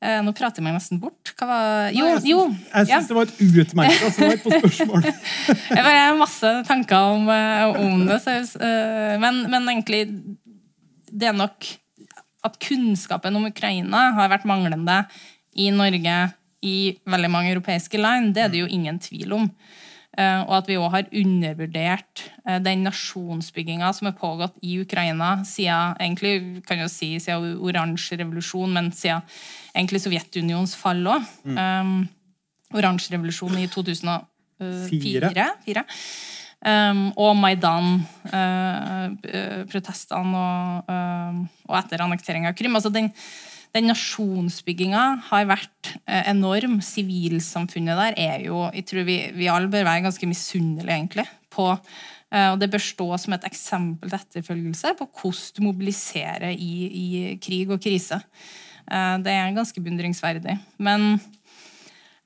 [0.00, 1.32] eh, nå prater jeg meg nesten bort.
[1.38, 2.44] Hva var Jo, Nei, jeg jo!
[2.70, 5.22] Jeg syns det var et utmerket svar på spørsmålet.
[5.76, 8.20] Jeg bare har masse tanker om, eh, om det.
[8.24, 10.04] Så, eh, men, men egentlig
[11.10, 11.68] Det er nok
[12.44, 15.02] at kunnskapen om Ukraina har vært manglende
[15.56, 16.16] i Norge
[16.64, 16.76] i
[17.08, 18.34] veldig mange europeiske land.
[18.36, 19.48] Det er det jo ingen tvil om.
[20.14, 25.44] Eh, Og at vi òg har undervurdert eh, den nasjonsbygginga som har pågått i Ukraina
[25.48, 29.22] siden egentlig, kan jo si, siden oransje revolusjon, men siden
[29.74, 31.22] egentlig Sovjetunionens fall òg.
[31.44, 32.08] Um,
[32.74, 35.30] oransje revolusjon i 2004.
[35.34, 35.48] Fire.
[35.66, 35.82] Fire.
[36.64, 40.54] Um, og Maidan-protestene og,
[40.88, 41.32] uh,
[41.68, 42.74] og etter annekteringa av Krim.
[42.78, 43.08] Altså den,
[43.74, 46.78] den nasjonsbygginga har vært eh, enorm.
[46.84, 51.70] Sivilsamfunnet der er jo Jeg tror vi, vi alle bør være ganske misunnelige, egentlig, på
[51.72, 56.74] eh, og Det bør stå som et eksempel til etterfølgelse på hvordan du mobiliserer i,
[56.86, 57.06] i
[57.42, 58.20] krig og krise.
[58.86, 60.58] Eh, Det er ganske beundringsverdig.
[60.78, 61.18] Men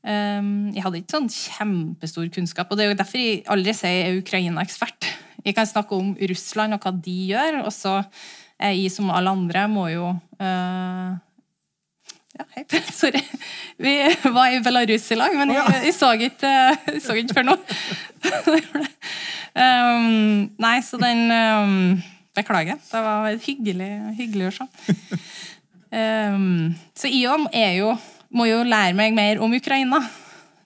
[0.08, 3.96] Um, jeg hadde ikke sånn kjempestor kunnskap, og det er jo derfor jeg aldri sier
[3.96, 5.08] jeg er Ukraina-ekspert.
[5.42, 7.96] Jeg kan snakke om Russland og hva de gjør, og så
[8.62, 11.18] jeg som alle andre må jo uh,
[12.38, 12.64] Ja, hei,
[13.00, 13.22] sorry.
[13.82, 13.94] Vi
[14.34, 16.52] var i Belarus i lag, men jeg, jeg, så, ikke,
[16.86, 17.56] jeg så ikke før nå.
[19.64, 21.80] um, nei, så den um,
[22.38, 22.78] Beklager.
[22.78, 24.68] Det var hyggelig, hyggelig å se.
[25.90, 27.96] Um, så IOM er jo
[28.34, 30.02] må jo lære meg mer om Ukraina.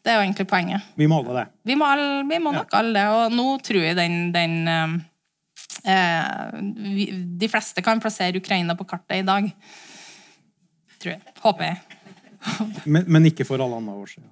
[0.02, 0.82] Det er jo egentlig poenget.
[0.98, 1.46] Vi må alle det.
[1.70, 3.04] Vi må, all, vi må nok alle det.
[3.14, 4.96] Og nå tror jeg den, den um,
[5.86, 6.58] eh,
[6.96, 7.06] vi,
[7.38, 9.46] De fleste kan plassere Ukraina på kartet i dag.
[11.02, 11.34] Tror jeg.
[11.42, 11.98] Håper jeg.
[12.86, 14.30] Men, men ikke for alle andre år siden.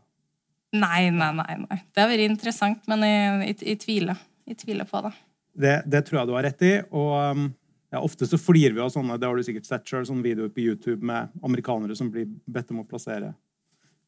[0.81, 1.57] Nei, nei, nei.
[1.65, 1.79] nei.
[1.91, 4.23] Det har vært interessant, men jeg, jeg, jeg, tviler.
[4.51, 5.13] jeg tviler på det.
[5.61, 6.73] Det, det tror jeg du har rett i.
[6.95, 7.49] Og um,
[7.91, 10.53] ja, ofte så flirer vi av sånne det har du sikkert sett selv, sånne videoer
[10.55, 13.33] på YouTube med amerikanere som blir bedt om å plassere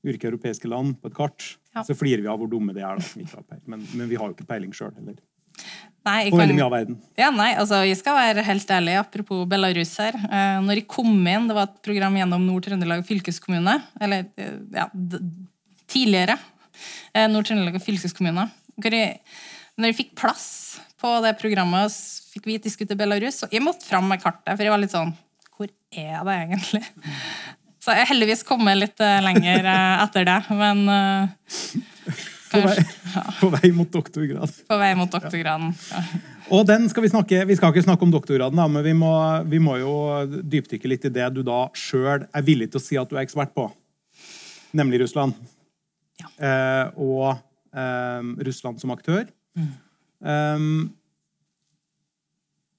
[0.06, 1.48] ulike europeiske land på et kart.
[1.74, 1.82] Ja.
[1.86, 2.98] Så flirer vi av hvor dumme de er.
[2.98, 3.68] da, som ikke har peiling.
[3.74, 5.18] Men, men vi har jo ikke peiling sjøl heller.
[6.02, 6.96] Nei, jeg På veldig mye av verden.
[7.18, 10.16] Ja, nei, altså, Jeg skal være helt ærlig, apropos Belarus her.
[10.18, 13.76] Eh, når jeg kom inn, Det var et program gjennom Nord-Trøndelag fylkeskommune.
[14.02, 14.88] Eller eh, ja,
[15.86, 16.38] tidligere
[17.14, 18.48] eh, Nord-Trøndelag fylkeskommune.
[18.82, 19.20] Hvor jeg,
[19.78, 20.48] når jeg fikk plass
[21.02, 24.56] på det programmet, og fikk vi diskutere Belarus, så jeg måtte fram med kartet.
[24.56, 25.14] For jeg var litt sånn
[25.54, 26.82] Hvor er det egentlig?
[27.82, 30.38] Så jeg har heldigvis kommet litt eh, lenger eh, etter det.
[30.54, 32.20] Men eh,
[32.52, 32.84] På vei,
[33.40, 34.52] på vei mot doktorgrad.
[34.68, 35.72] på vei mot doktorgraden.
[35.90, 36.02] Ja.
[36.52, 39.12] Og den skal vi snakke Vi skal ikke snakke om doktorgraden, da, men vi må,
[39.48, 39.94] vi må jo
[40.28, 43.24] dypdykke litt i det du da sjøl er villig til å si at du er
[43.24, 43.68] ekspert på.
[44.76, 45.36] Nemlig Russland.
[46.20, 46.28] Ja.
[46.48, 47.30] Eh, og
[47.76, 49.26] eh, Russland som aktør.
[50.22, 50.92] Um,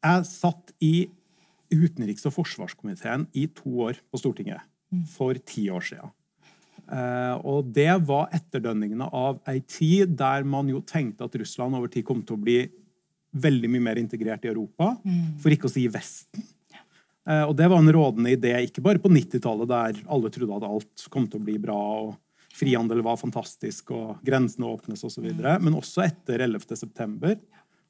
[0.03, 0.93] jeg satt i
[1.73, 4.63] utenriks- og forsvarskomiteen i to år på Stortinget
[5.13, 6.11] for ti år siden.
[6.93, 11.89] Eh, og det var etterdønningene av ei tid der man jo tenkte at Russland over
[11.89, 12.57] tid kom til å bli
[13.33, 14.91] veldig mye mer integrert i Europa,
[15.41, 16.43] for ikke å si Vesten.
[17.25, 20.67] Eh, og det var en rådende idé, ikke bare på 90-tallet, der alle trodde at
[20.67, 25.79] alt kom til å bli bra, og frihandel var fantastisk, og grensene åpnes osv., men
[25.79, 26.77] også etter 11.
[26.77, 27.39] september,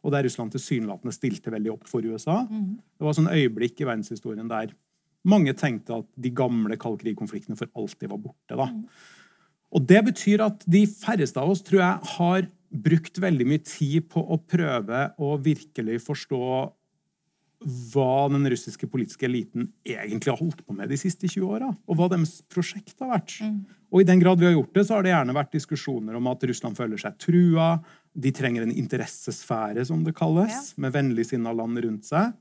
[0.03, 2.41] og der Russland tilsynelatende stilte veldig opp for USA.
[2.47, 4.71] Det var sånn øyeblikk i verdenshistorien der
[5.29, 8.57] mange tenkte at de gamle kaldkrigkonfliktene for alltid var borte.
[8.59, 8.69] da.
[9.73, 14.07] Og det betyr at de færreste av oss tror jeg har brukt veldig mye tid
[14.09, 16.45] på å prøve å virkelig forstå
[17.93, 21.95] hva den russiske politiske eliten egentlig har holdt på med de siste 20 åra, og
[21.95, 23.37] hva deres prosjekt har vært.
[23.93, 26.27] Og i den grad vi har gjort det, så har det gjerne vært diskusjoner om
[26.31, 27.77] at Russland føler seg trua,
[28.13, 32.33] de trenger en interessesfære, som det kalles, med vennligsinna land rundt seg.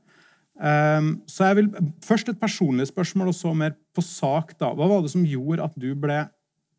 [0.60, 1.68] Um, så jeg vil
[2.04, 4.56] Først et personlig spørsmål, og så mer på sak.
[4.58, 4.72] da.
[4.76, 6.24] Hva var det som gjorde at du ble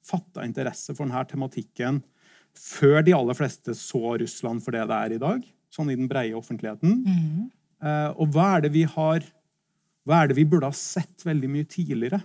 [0.04, 2.02] fatta interesse for denne tematikken
[2.54, 5.46] før de aller fleste så Russland for det det er i dag?
[5.74, 7.00] Sånn i den breie offentligheten.
[7.84, 9.26] Uh, og hva er det vi har
[10.04, 12.20] Hva er det vi burde ha sett veldig mye tidligere?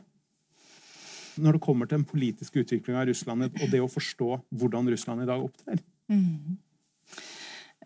[1.38, 5.22] Når det kommer til den politiske utviklinga av Russland og det å forstå hvordan Russland
[5.22, 5.78] i dag opptrer.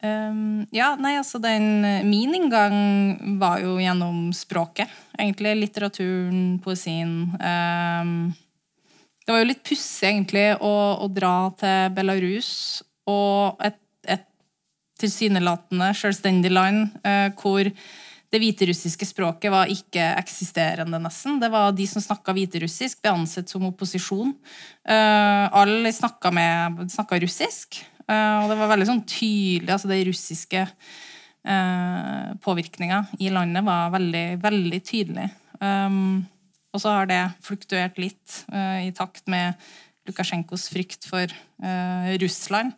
[0.03, 5.55] Um, ja, nei, altså den Min inngang var jo gjennom språket, egentlig.
[5.61, 7.12] Litteraturen, poesien.
[7.38, 8.33] Um,
[9.23, 10.73] det var jo litt pussig, egentlig, å,
[11.05, 13.79] å, dra til Belarus og et,
[14.11, 14.27] et
[14.99, 17.71] tilsynelatende selvstendig land uh, hvor
[18.33, 21.37] det hviterussiske språket var ikke-eksisterende, nesten.
[21.38, 24.33] Det var De som snakka hviterussisk, ble ansett som opposisjon.
[24.88, 26.33] Uh, alle snakka,
[27.21, 27.83] russisk.
[28.11, 33.93] Uh, og det var veldig sånn tydelig altså De russiske uh, påvirkninga i landet var
[33.95, 35.29] veldig, veldig tydelig.
[35.62, 36.27] Um,
[36.73, 39.55] og så har det fluktuert litt uh, i takt med
[40.09, 41.31] Lukasjenkos frykt for
[42.19, 42.73] Russland.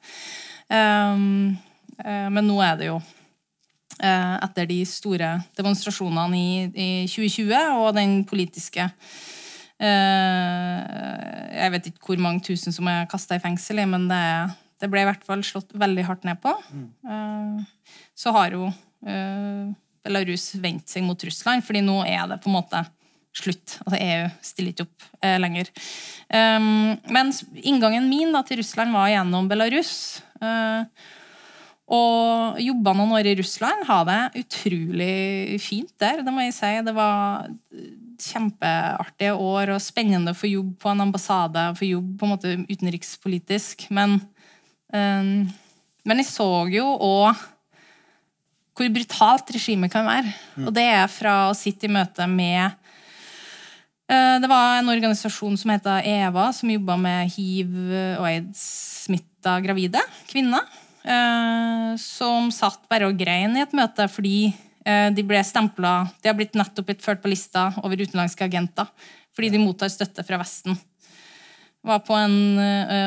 [0.69, 1.57] Um,
[2.05, 2.99] men nå er det jo
[4.05, 8.91] etter de store demonstrasjonene i, i 2020 og den politiske
[11.55, 14.91] Jeg vet ikke hvor mange tusen som er kasta i fengsel, men det er det
[14.93, 16.51] ble i hvert fall slått veldig hardt ned på.
[16.75, 17.63] Mm.
[18.19, 18.67] Så har jo
[20.05, 22.83] Belarus vendt seg mot Russland, fordi nå er det på en måte
[23.35, 23.79] slutt.
[23.83, 25.71] Altså EU stiller ikke opp eh, lenger.
[26.31, 27.35] Um, men
[27.65, 29.93] inngangen min da, til Russland var gjennom Belarus.
[30.43, 30.87] Uh,
[31.95, 33.85] og jobba noen år i Russland.
[33.89, 36.73] Ha det utrolig fint der, det må jeg si.
[36.87, 37.51] Det var
[38.25, 42.55] kjempeartige år og spennende å få jobb på en ambassade, få jobb på en måte
[42.71, 43.89] utenrikspolitisk.
[43.93, 44.21] Men
[44.95, 47.43] men jeg så jo òg
[48.75, 50.33] hvor brutalt regimet kan være.
[50.57, 50.67] Mm.
[50.67, 52.75] Og det er fra å sitte i møte med
[54.11, 60.03] uh, Det var en organisasjon som heter EVA, som jobba med hiv- og aids-smitta gravide
[60.31, 60.67] kvinner.
[61.05, 64.49] Uh, som satt bare og grein i et møte fordi
[64.89, 68.89] uh, de ble stempla De har blitt nettopp blitt ført på lista over utenlandske agenter
[69.35, 70.79] fordi de mottar støtte fra Vesten
[71.85, 72.37] var på en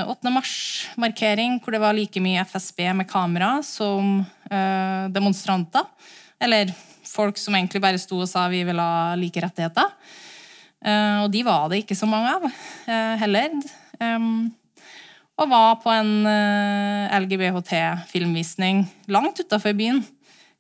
[0.08, 0.28] 8.
[0.28, 5.88] Eh, mars-markering hvor det var like mye FSB med kamera som uh, demonstranter.
[6.40, 6.70] Eller
[7.08, 9.90] folk som egentlig bare sto og sa vi vil ha like rettigheter.
[10.86, 12.46] Uh, og de var det ikke så mange av
[13.18, 13.58] heller.
[15.38, 16.12] Og var på en
[17.18, 20.04] LGBHT-filmvisning langt utafor byen.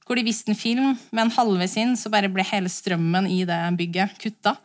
[0.06, 3.60] Hvor de viste en film, men halvveis inn så bare ble hele strømmen i det
[3.78, 4.56] bygget kutta.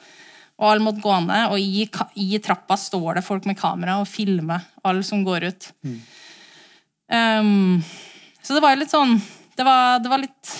[0.60, 1.86] Og alle måtte gå ned, og i,
[2.20, 5.70] i, trappa står det folk med kamera og filmer alle som går ut.
[5.86, 5.96] Mm.
[7.12, 7.80] Um,
[8.42, 9.18] så det var litt sånn
[9.56, 10.52] det var, det var, litt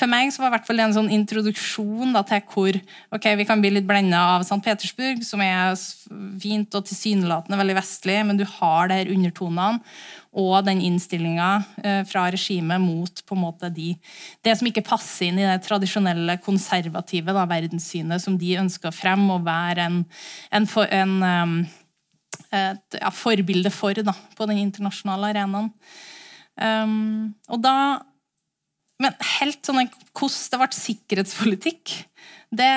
[0.00, 2.78] For meg så var i hvert fall det en sånn introduksjon da, til hvor
[3.14, 4.58] ok, vi kan bli litt blenda av St.
[4.64, 5.76] Petersburg, som er
[6.42, 9.84] fint og tilsynelatende veldig vestlig, men du har der undertonene
[10.34, 11.50] og den innstillinga
[11.84, 13.92] eh, fra regimet mot på en måte de,
[14.44, 18.96] det som ikke passer inn i det tradisjonelle konservative da, verdenssynet som de ønsker å
[18.96, 20.00] fremme og være en,
[20.54, 21.56] en, for, en um,
[22.54, 25.70] et ja, forbilde for da, på den internasjonale arenaen.
[26.54, 27.76] Um, og da
[29.02, 31.94] Men helt sånn hvordan det ble sikkerhetspolitikk
[32.58, 32.70] det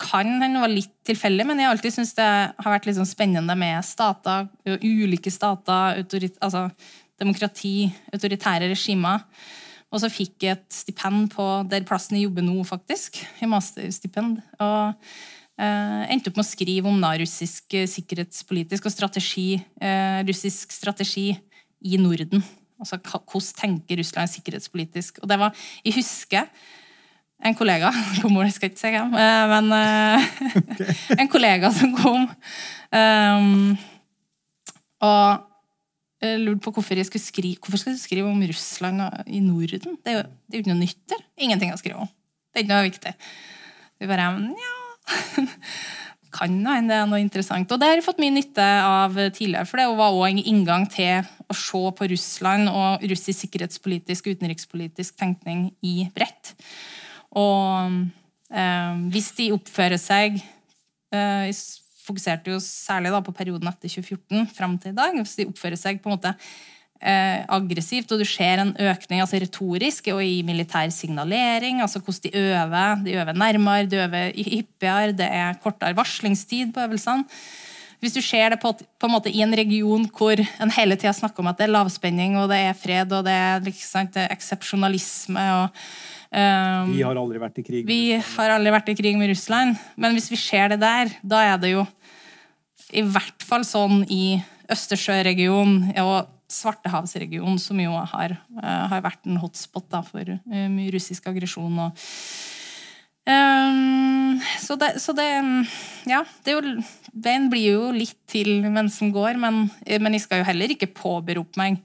[0.00, 3.08] kan hende var litt tilfeldig, men jeg har alltid syntes det har vært litt sånn
[3.08, 4.48] spennende med stater,
[4.82, 6.02] ulike stater,
[6.38, 6.68] altså
[7.20, 9.22] demokrati, autoritære regimer.
[9.94, 13.20] Og så fikk jeg et stipend på der plassen jeg jobber nå, faktisk.
[13.44, 14.40] I masterstipend.
[14.58, 15.06] Og
[15.62, 19.48] eh, endte opp med å skrive om da, russisk sikkerhetspolitisk og strategi,
[19.78, 21.28] eh, russisk strategi
[21.86, 22.42] i Norden.
[22.82, 25.22] Altså hvordan tenker Russland sikkerhetspolitisk?
[25.22, 25.54] Og det var,
[25.84, 26.50] Jeg husker
[27.44, 27.90] en kollega
[28.22, 29.72] kom, skal ikke si hvem, eh, men
[30.70, 30.94] okay.
[31.20, 33.74] en kollega som kom um,
[35.04, 35.44] og
[36.24, 39.98] eh, lurte på hvorfor jeg skulle skrive Hvorfor skal jeg skrive om Russland i Norden?
[40.00, 41.20] Det er jo det er jo ikke noe nytt der.
[41.40, 42.10] Ingenting å skrive om.
[42.52, 43.14] Det er ikke noe viktig.
[44.00, 44.74] Vi bare ja
[46.34, 47.70] kan hende det er noe interessant.
[47.70, 50.86] Og det har jeg fått mye nytte av tidligere, for det var også en inngang
[50.90, 56.54] til å se på Russland og russisk sikkerhetspolitisk og utenrikspolitisk tenkning i bredt.
[57.38, 57.96] Og
[58.54, 60.38] eh, hvis de oppfører seg
[61.14, 61.50] eh,
[62.04, 65.16] fokuserte jo særlig da på perioden etter 2014 fram til i dag.
[65.18, 66.34] Hvis de oppfører seg på en måte
[67.00, 72.24] eh, aggressivt, og du ser en økning altså retorisk og i militær signalering, altså hvordan
[72.26, 73.04] de øver.
[73.06, 77.24] De øver nærmere, de øver hyppigere, det er kortere varslingstid på øvelsene.
[78.04, 81.14] Hvis du ser det på, på en måte i en region hvor en hele tida
[81.16, 84.26] snakker om at det er lavspenning, og det er fred, og det er, liksom, det
[84.26, 85.80] er eksepsjonalisme og
[86.28, 87.86] um, Vi har aldri vært i krig.
[87.88, 91.40] vi har aldri vært i krig med Russland, men hvis vi ser det der, da
[91.54, 91.86] er det jo
[92.94, 94.36] i hvert fall sånn i
[94.70, 100.92] Østersjøregionen og Svartehavsregionen, som jo har, eh, har vært en hotspot da, for eh, mye
[100.92, 101.78] russisk aggresjon.
[101.88, 102.04] og
[103.24, 105.28] Ehm, så, det, så det
[106.04, 106.62] Ja, det jo,
[107.12, 110.92] veien blir jo litt til mens den går, men, men jeg skal jo heller ikke
[110.92, 111.78] påberope meg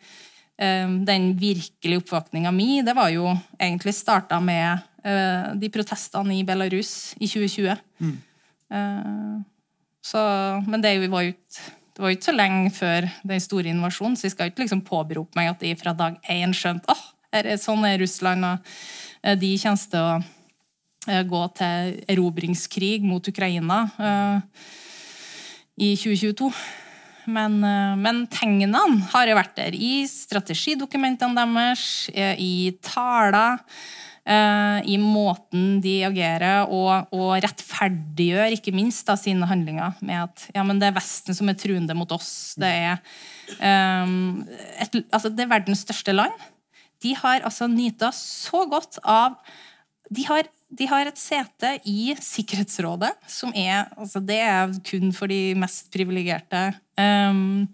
[0.59, 2.81] um, den virkelige oppvåkninga mi.
[2.83, 7.77] Det var jo egentlig starta med uh, de protestene i Belarus i 2020.
[8.69, 9.37] Eh,
[10.05, 10.21] så,
[10.67, 11.67] men det var jo ikke
[11.99, 14.61] det var jo ikke så lenge før den store invasjonen, så jeg skal jo ikke
[14.63, 17.01] liksom påberope meg at de fra dag én skjønte åh,
[17.35, 18.69] oh, sånn er Russland, og
[19.19, 20.29] eh, de kommer til å eh,
[21.07, 24.67] gå til erobringskrig mot Ukraina eh,
[25.79, 26.51] i 2022.
[27.29, 28.81] Men, eh, men tegnene
[29.13, 33.59] har vært der i strategidokumentene deres, eh, i taler,
[34.25, 40.47] eh, i måten de agerer, og, og rettferdiggjør ikke minst da, sine handlinger med at
[40.55, 42.55] ja, men det er Vesten som er truende mot oss.
[42.59, 43.01] Det er,
[43.59, 44.45] um,
[44.77, 46.33] et, altså, det er verdens største land.
[47.03, 49.37] De har altså nyta så godt av
[50.09, 55.31] de har, de har et sete i Sikkerhetsrådet, som er altså Det er kun for
[55.31, 56.69] de mest privilegerte.
[56.99, 57.65] Um,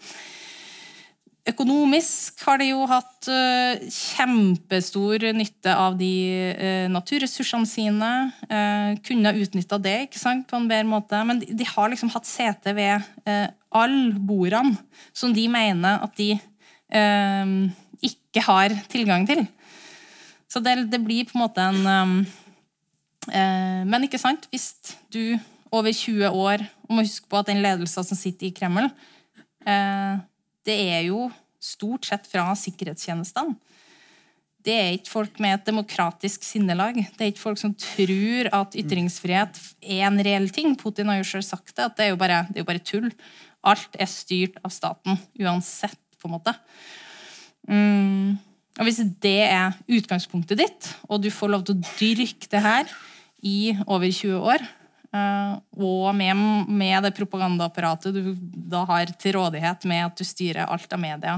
[1.45, 6.13] økonomisk har de jo hatt uh, kjempestor nytte av de
[6.55, 8.11] uh, naturressursene sine.
[8.47, 11.19] Uh, kunne ha utnytta det ikke sant, på en bedre måte.
[11.27, 14.79] Men de, de har liksom hatt sete ved uh, alle bordene
[15.11, 16.37] som de mener at de
[18.05, 19.41] ikke har tilgang til.
[20.47, 22.13] Så det, det, blir på en måte en um,
[23.29, 24.73] Men ikke sant, hvis
[25.13, 25.37] du
[25.75, 28.87] over 20 år og må huske på at den ledelsen som sitter i Kreml,
[29.65, 30.17] eh,
[30.65, 31.29] det er jo
[31.61, 33.55] stort sett fra sikkerhetstjenestene.
[34.65, 36.97] Det er ikke folk med et demokratisk sinnelag.
[36.97, 40.73] Det er ikke folk som tror at ytringsfrihet er en reell ting.
[40.73, 43.11] Putin har jo selv sagt det, at det er bare, det er jo bare tull.
[43.65, 46.55] Alt er styrt av staten, uansett, på en måte.
[47.69, 48.41] Mm.
[48.79, 52.89] Og Hvis det er utgangspunktet ditt, og du får lov til å dyrke det her
[53.45, 54.63] i over 20 år,
[55.15, 58.33] og med, med det propagandaapparatet du
[58.73, 61.35] da har til rådighet med at du styrer alt av media,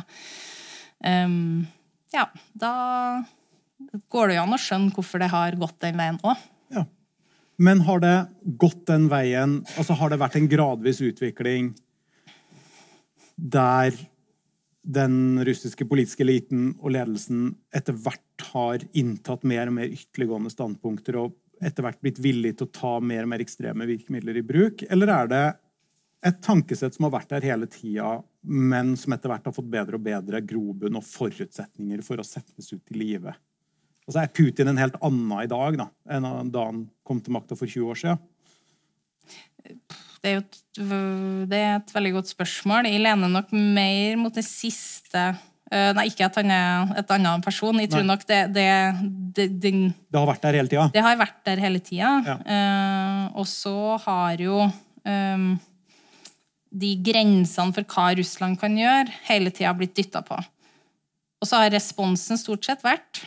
[1.03, 1.67] um,
[2.15, 2.25] ja,
[2.57, 2.71] da
[4.09, 6.45] går det jo an å skjønne hvorfor det har gått den veien òg.
[6.73, 6.85] Ja.
[7.61, 8.15] Men har det
[8.61, 11.71] gått den veien altså Har det vært en gradvis utvikling
[13.37, 13.93] der
[14.87, 21.19] den russiske politiske eliten og ledelsen etter hvert har inntatt mer og mer ytterliggående standpunkter
[21.19, 24.83] og etter hvert blitt villig til å ta mer og mer ekstreme virkemidler i bruk?
[24.89, 25.45] Eller er det
[26.27, 29.99] et tankesett som har vært der hele tida, men som etter hvert har fått bedre
[29.99, 33.37] og bedre grobunn og forutsetninger for å settes ut i livet?
[34.07, 37.57] Altså Er Putin en helt annen i dag da, enn da han kom til makta
[37.59, 38.21] for 20 år siden?
[40.23, 40.59] Det er jo et,
[41.51, 42.87] det er et veldig godt spørsmål.
[42.87, 45.27] Jeg lener nok mer mot det siste
[45.67, 47.75] Nei, ikke at han er et annen person.
[47.83, 48.11] Jeg tror Nei.
[48.13, 48.67] nok det, det,
[49.35, 50.85] det, den, Det har vært der hele tida?
[50.93, 52.11] det har vært der hele tida.
[52.23, 52.35] Ja.
[52.47, 53.73] Uh, og så
[54.05, 55.49] har jo um,
[56.71, 60.37] de grensene for hva Russland kan gjøre, hele tida blitt dytta på.
[61.37, 63.25] Og så har responsen stort sett vært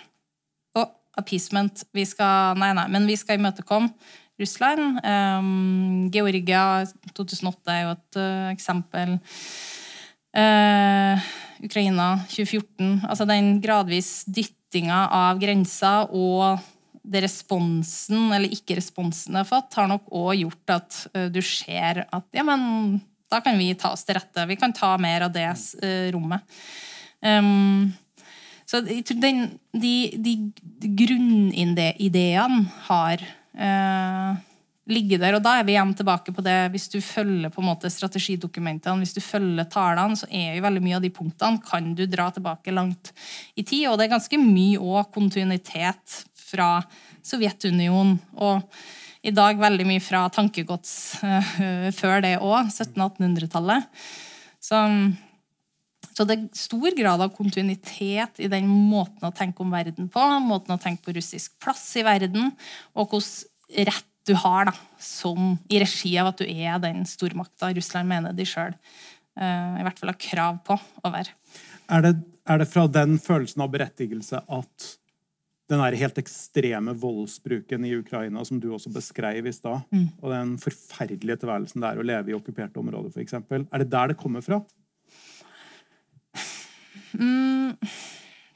[0.76, 0.86] å,
[1.20, 1.84] appeasement.
[1.96, 3.92] Vi skal, nei, nei, men vi skal imøtekomme
[4.40, 5.00] Russland.
[5.04, 9.16] Um, Georgia 2008 er jo et uh, eksempel.
[10.32, 11.30] Uh,
[11.64, 13.06] Ukraina 2014.
[13.08, 16.60] Altså den gradvis dyttinga av grenser og
[17.10, 21.40] det responsen, eller ikke responsen det har fått, har nok òg gjort at uh, du
[21.44, 23.00] ser at ja, men
[23.30, 24.46] da kan vi ta oss til rette.
[24.50, 26.44] Vi kan ta mer av det uh, rommet.
[27.24, 27.90] Um,
[28.70, 30.34] så jeg tror den, de, de
[30.94, 33.22] grunnideene har
[33.58, 34.36] eh,
[34.90, 35.36] ligget der.
[35.38, 39.02] Og da er vi igjen tilbake på det hvis du følger på en måte strategidokumentene,
[39.02, 42.30] hvis du følger talene, så er jo veldig mye av de punktene kan du dra
[42.34, 43.12] tilbake langt
[43.54, 43.88] i tid.
[43.90, 46.72] Og det er ganske mye òg kontinuitet fra
[47.26, 48.18] Sovjetunionen.
[48.40, 48.64] og
[49.20, 53.84] i dag veldig mye fra tankegods uh, før det òg, 1700-1800-tallet.
[54.60, 54.78] Så,
[56.08, 60.24] så, det er stor grad av kontinuitet i den måten å tenke om verden på,
[60.44, 62.52] måten å tenke på russisk plass i verden,
[62.96, 67.72] og hvordan rett du har da, som i regi av at du er den stormakta
[67.76, 71.34] Russland mener de sjøl uh, i hvert fall har krav på å være.
[71.90, 72.14] Er det,
[72.46, 74.90] er det fra den følelsen av berettigelse at
[75.70, 80.06] den helt ekstreme voldsbruken i Ukraina, som du også beskrev i stad, mm.
[80.18, 83.36] og den forferdelige tilværelsen det er å leve i okkuperte områder, f.eks.
[83.38, 84.58] Er det der det kommer fra?
[87.14, 87.76] Mm,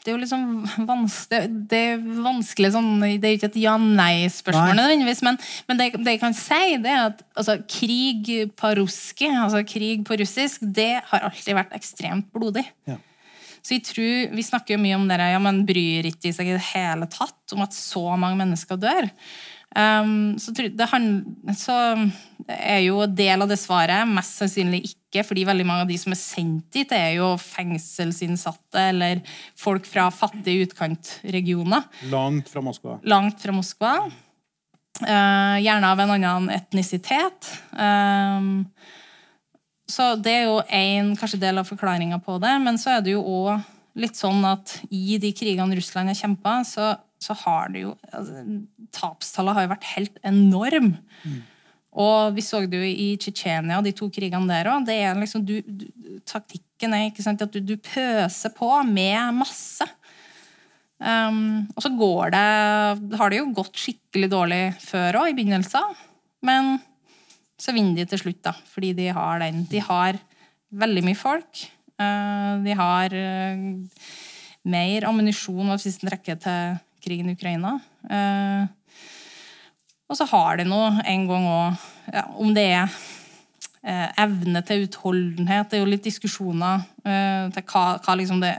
[0.04, 0.42] det er jo liksom
[0.88, 1.40] vans det,
[1.70, 5.38] det, er vanskelig sånn Det er ikke et ja-nei-spørsmål, nødvendigvis, men,
[5.70, 8.30] men det, det, jeg kan si, det er at altså, krig
[8.60, 12.66] på ruski, altså krig på russisk, det har alltid vært ekstremt blodig.
[12.90, 12.98] Ja.
[13.64, 16.56] Så jeg tror, Vi snakker jo mye om det ja, men bryr ikke seg i
[16.58, 19.08] det hele tatt om at så mange mennesker dør.
[19.74, 20.86] Um, så, det,
[21.58, 21.76] så
[22.46, 26.14] er jo del av det svaret mest sannsynlig ikke, fordi veldig mange av de som
[26.14, 29.22] er sendt dit, er jo fengselsinnsatte eller
[29.58, 31.88] folk fra fattige utkantregioner.
[32.12, 33.00] Langt fra Moskva.
[33.02, 33.94] Langt fra Moskva.
[35.02, 37.50] Uh, gjerne av en annen etnisitet.
[37.74, 38.68] Um,
[39.90, 40.60] så det er jo
[41.18, 42.54] kanskje del av forklaringa på det.
[42.62, 43.58] Men så er det jo òg
[43.98, 46.94] litt sånn at i de krigene Russland har kjempa, så,
[47.24, 48.44] så, har det jo altså,
[48.94, 50.94] Tapstallet har jo vært helt enorm.
[51.24, 51.42] Mm.
[52.04, 54.88] Og vi så det jo i Tsjetsjenia, de to krigene der òg.
[55.20, 55.44] Liksom,
[56.26, 59.86] taktikken er ikke sant, at du, du pøser på med masse.
[61.04, 65.94] Um, og så går det Har det jo gått skikkelig dårlig før òg, i begynnelsen.
[66.46, 66.76] Men
[67.60, 68.54] så vinner de til slutt, da.
[68.74, 69.62] Fordi de har den.
[69.70, 70.18] De har
[70.74, 71.66] veldig mye folk.
[71.94, 74.10] Uh, de har uh,
[74.66, 76.74] mer ammunisjon hvis en rekke til
[77.04, 77.76] krigen i Ukraina.
[78.10, 79.02] Eh,
[80.08, 82.96] og så har de nå en gang òg ja, Om det er
[84.20, 85.68] evne til utholdenhet.
[85.68, 88.52] Det er jo litt diskusjoner til hva, hva liksom det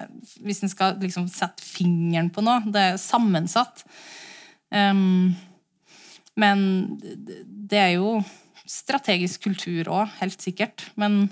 [0.46, 2.60] Hvis en skal liksom sette fingeren på noe.
[2.70, 3.82] Det er sammensatt.
[4.70, 5.34] Um,
[6.38, 6.60] men
[7.02, 8.20] det er jo
[8.66, 10.88] strategisk kultur òg, helt sikkert.
[11.00, 11.26] Men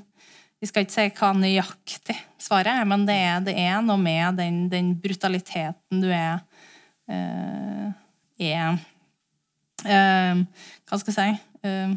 [0.64, 4.40] vi skal ikke si hva nøyaktig svaret er, men det er, det er noe med
[4.40, 6.40] den, den, brutaliteten du er
[7.12, 8.78] er
[9.84, 10.44] uh,
[10.88, 11.96] Hva skal jeg si eh,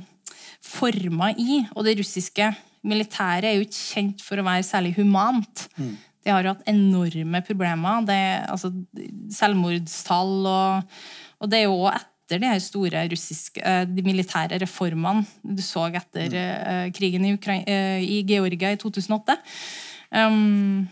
[0.66, 1.60] Forma i.
[1.76, 2.50] Og det russiske
[2.86, 5.66] militæret er jo ikke kjent for å være særlig humant.
[5.78, 5.94] Mm.
[6.26, 8.02] De har jo hatt enorme problemer.
[8.06, 8.18] Det,
[8.50, 8.72] altså,
[9.34, 11.00] selvmordstall og,
[11.38, 15.86] og det er jo òg etter de store russiske, eh, de militære reformene du så
[15.94, 16.94] etter mm.
[16.96, 19.38] krigen i, eh, i, Georgia i 2008.
[20.10, 20.86] Um,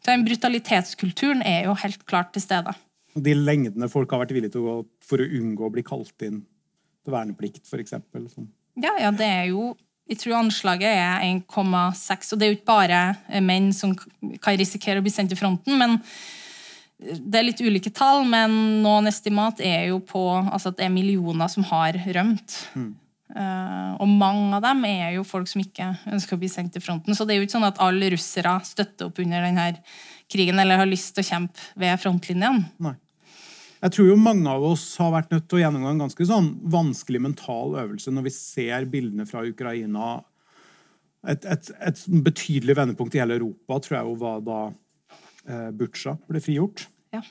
[0.00, 2.72] så den brutalitetskulturen er jo helt klart til stede.
[3.14, 6.26] De lengdene folk har vært villige til å gå for å unngå å bli kalt
[6.26, 6.42] inn
[7.04, 7.96] til verneplikt, f.eks.
[8.34, 8.50] Sånn.
[8.80, 9.72] Ja, ja, det er jo
[10.10, 12.32] jeg tror anslaget er 1,6.
[12.34, 13.00] Og det er jo ikke bare
[13.46, 16.00] menn som kan risikere å bli sendt til fronten, men
[17.00, 20.92] det er litt ulike tall, men noen estimat er jo på altså at det er
[20.92, 22.58] millioner som har rømt.
[22.74, 22.90] Mm.
[23.30, 26.82] Uh, og mange av dem er jo folk som ikke ønsker å bli sendt til
[26.82, 27.14] fronten.
[27.14, 29.68] Så det er jo ikke sånn at alle russere støtter opp under denne
[30.30, 32.64] krigen eller har lyst til å kjempe ved frontlinjen.
[32.82, 32.96] Nei.
[33.80, 36.50] Jeg tror jo mange av oss har vært nødt til å gjennomgå en ganske sånn
[36.72, 40.18] vanskelig mental øvelse når vi ser bildene fra Ukraina.
[41.28, 46.14] Et, et, et betydelig vendepunkt i hele Europa tror jeg jo var da eh, Butsja
[46.28, 46.84] ble frigjort
[47.16, 47.22] ja.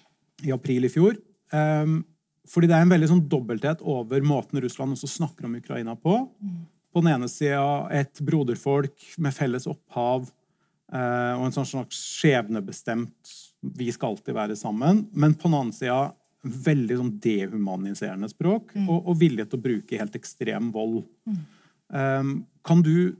[0.45, 1.19] i april i fjor.
[1.53, 2.01] Um,
[2.49, 6.17] fordi det er en veldig sånn dobbelthet over måten Russland også snakker om Ukraina på.
[6.41, 6.59] Mm.
[6.89, 10.31] På den ene sida et broderfolk med felles opphav
[10.89, 13.33] og en sånn slags skjebnebestemt
[13.77, 15.03] Vi skal alltid være sammen.
[15.13, 15.99] Men på den annen side
[16.41, 18.85] veldig sånn dehumaniserende språk mm.
[18.87, 21.01] og, og, vilje til å bruke helt ekstrem vold.
[21.27, 21.41] Mm.
[21.91, 22.31] Um,
[22.65, 23.17] kan du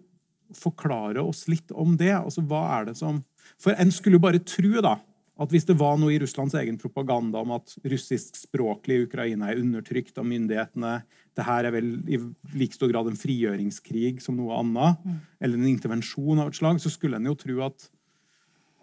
[0.56, 2.14] forklare oss litt om det?
[2.16, 3.20] Altså, hva er det som
[3.60, 4.96] for en skulle jo bare tro da,
[5.40, 10.20] at hvis det var noe i Russlands egen propaganda om at russiskspråklig Ukraina er undertrykt
[10.20, 11.00] av myndighetene,
[11.40, 12.20] det her er vel i
[12.60, 15.22] like stor grad en frigjøringskrig som noe annet, mm.
[15.40, 17.88] eller en intervensjon av et slag, så skulle en jo tro at,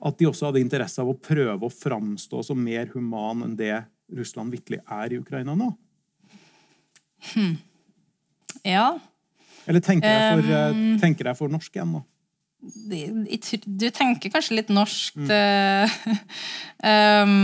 [0.09, 3.75] at de også hadde interesse av å prøve å framstå som mer human enn det
[4.17, 5.71] Russland virkelig er i Ukraina nå.
[7.33, 7.57] Hmm.
[8.67, 8.91] Ja.
[9.67, 12.05] Eller tenker jeg for, um, tenker jeg for norsk igjen nå?
[12.67, 16.23] Du tenker kanskje litt norsk mm.
[16.83, 17.35] um,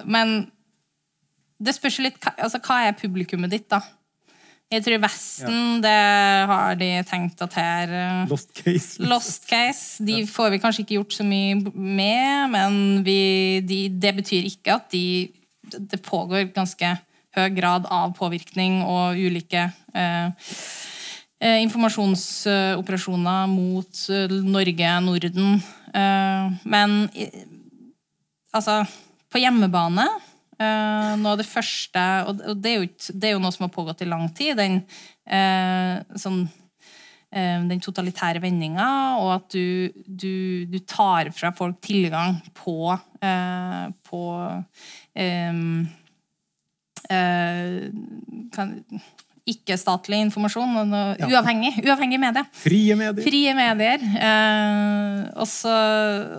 [0.14, 0.34] Men
[1.60, 3.82] det spørs litt altså, Hva er publikummet ditt, da?
[4.70, 5.82] Jeg tror Vesten, ja.
[5.82, 9.02] det har de tenkt at her eh, Lost case.
[9.02, 10.04] Lost case.
[10.06, 13.18] De får vi kanskje ikke gjort så mye med, men vi,
[13.66, 15.30] de, det betyr ikke at de
[15.70, 16.94] Det pågår ganske
[17.34, 20.30] høy grad av påvirkning og ulike eh,
[21.40, 25.62] eh informasjonsoperasjoner mot eh, Norge, Norden.
[25.94, 26.96] Eh, men
[28.54, 28.84] altså
[29.30, 30.06] På hjemmebane
[30.60, 33.72] Uh, noe av det første Og det er, jo, det er, jo, noe som har
[33.72, 34.58] pågått i lang tid.
[34.58, 34.82] Den,
[35.32, 36.42] uh, sånn,
[37.32, 38.88] uh, den totalitære vendinga,
[39.22, 42.92] og at du, du, du, tar fra folk tilgang på,
[44.04, 44.20] på
[45.16, 45.80] um,
[48.52, 48.76] kan,
[49.48, 50.92] ikke-statlig informasjon.
[50.92, 51.28] Ja.
[51.28, 52.44] Uavhengig, uavhengig medie.
[52.56, 53.24] Frie medier.
[53.24, 54.04] Frie medier.
[54.20, 55.74] Eh, også,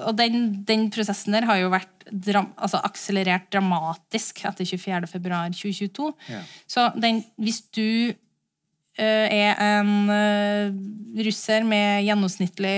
[0.08, 6.12] og den, den, prosessen der har jo vært dram, altså akselerert dramatisk etter 24.2.2022.
[6.32, 6.42] Ja.
[6.70, 12.76] Så den, hvis du eh, er en uh, russer med gjennomsnittlig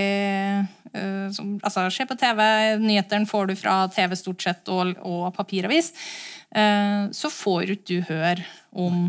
[0.94, 2.44] uh, som, altså Se på TV,
[2.84, 5.92] nyhetene får du fra TV stort sett, og, og papiravis.
[6.54, 9.08] Uh, så får ikke du høre om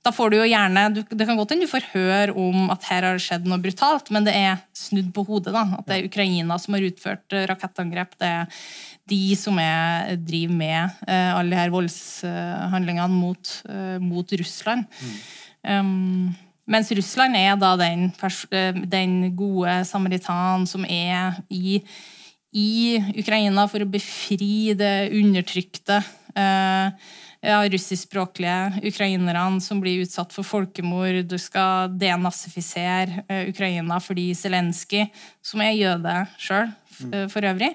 [0.00, 3.04] da får du jo gjerne, Det kan godt hende du får høre om at her
[3.04, 5.52] har det skjedd noe brutalt, men det er snudd på hodet.
[5.52, 8.16] da, At det er Ukraina som har utført eh, rakettangrep.
[8.16, 8.62] Det er
[9.10, 14.86] de som er, driver med uh, alle her voldshandlingene mot, uh, mot Russland.
[15.02, 15.18] Mm.
[15.68, 16.30] Um,
[16.70, 18.08] mens Russland er da den,
[18.88, 21.80] den gode samaritan som er i,
[22.54, 22.70] i,
[23.18, 25.98] Ukraina for å befri det undertrykte.
[26.32, 26.94] Uh,
[27.40, 31.22] ja, russiskspråklige ukrainerne som blir utsatt for folkemord.
[31.28, 35.06] Du skal denazifisere uh, Ukraina fordi Zelenskyj,
[35.42, 37.12] som er jøde sjøl mm.
[37.14, 37.74] uh, for øvrig,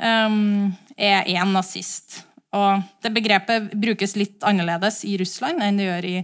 [0.00, 2.22] um, er en nazist.
[2.52, 6.16] Og det begrepet brukes litt annerledes i Russland enn det gjør i,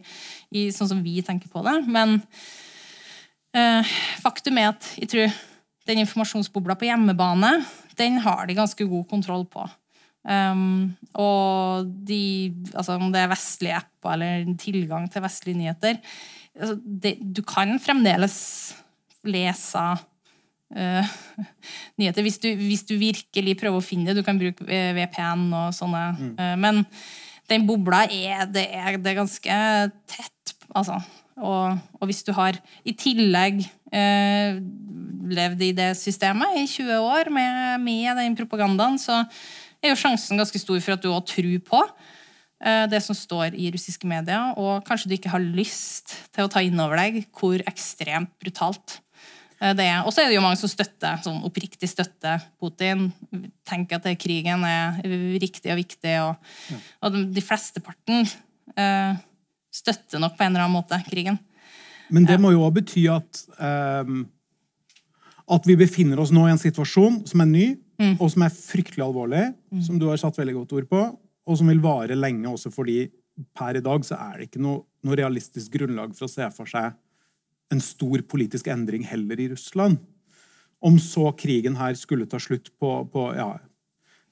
[0.60, 1.78] i sånn som vi tenker på det.
[1.88, 2.18] Men
[3.56, 5.38] eh, faktum er at jeg tror
[5.88, 7.54] den informasjonsbobla på hjemmebane
[7.98, 9.64] den har de ganske god kontroll på.
[10.28, 15.96] Um, og de, altså om det er vestlige apper eller tilgang til vestlige nyheter
[16.52, 18.36] altså det, Du kan fremdeles
[19.24, 19.84] lese
[20.76, 21.14] uh,
[21.98, 24.18] nyheter hvis du, hvis du, virkelig prøver å finne det.
[24.20, 26.04] Du kan bruke VPN og sånne.
[26.18, 26.34] Mm.
[26.36, 26.82] Uh, men
[27.48, 29.60] den bobla er det, er det, er ganske
[30.10, 31.00] tett, altså.
[31.38, 34.58] Og, og, hvis du har i tillegg uh,
[35.28, 39.22] levd i det systemet i 20 år med, med den propagandaen, så
[39.82, 43.56] er jo sjansen ganske stor for at du òg tror på eh, det som står
[43.58, 47.22] i russiske medier, og kanskje du ikke har lyst til å ta inn over deg
[47.36, 48.98] hvor ekstremt brutalt
[49.60, 50.02] eh, det er.
[50.04, 53.08] Og så er det jo mange som støtter, sånn oppriktig støtter Putin.
[53.68, 54.98] Tenker at krigen er
[55.42, 56.16] riktig og viktig.
[56.24, 56.80] Og, ja.
[57.06, 58.24] og de flesteparten
[58.74, 59.20] eh,
[59.74, 61.38] støtter nok på en eller annen måte krigen.
[62.08, 64.22] Men det må jo òg bety at um,
[65.48, 67.66] at vi befinner oss nå i en situasjon som er ny,
[68.00, 68.14] mm.
[68.16, 69.82] og som er fryktelig alvorlig, mm.
[69.86, 71.02] som du har satt veldig godt ord på,
[71.48, 73.02] og som vil vare lenge også fordi
[73.56, 76.70] per i dag så er det ikke noe, noe realistisk grunnlag for å se for
[76.70, 76.96] seg
[77.72, 79.98] en stor politisk endring heller i Russland.
[80.84, 83.50] Om så krigen her skulle ta slutt på, på ja,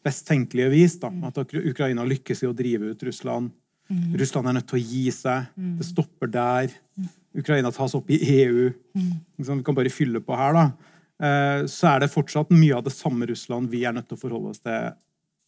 [0.06, 1.28] best tenkelige vis, da, mm.
[1.28, 3.52] at Ukraina lykkes i å drive ut Russland.
[3.90, 4.16] Mm.
[4.18, 5.50] Russland er nødt til å gi seg.
[5.54, 5.72] Mm.
[5.80, 6.74] Det stopper der.
[6.96, 7.10] Mm.
[7.42, 8.70] Ukraina tas opp i EU.
[8.96, 9.12] Mm.
[9.38, 10.94] Vi kan bare fylle på her, da.
[11.16, 14.20] Eh, så er det fortsatt mye av det samme Russland vi er nødt til å
[14.20, 14.92] forholde oss til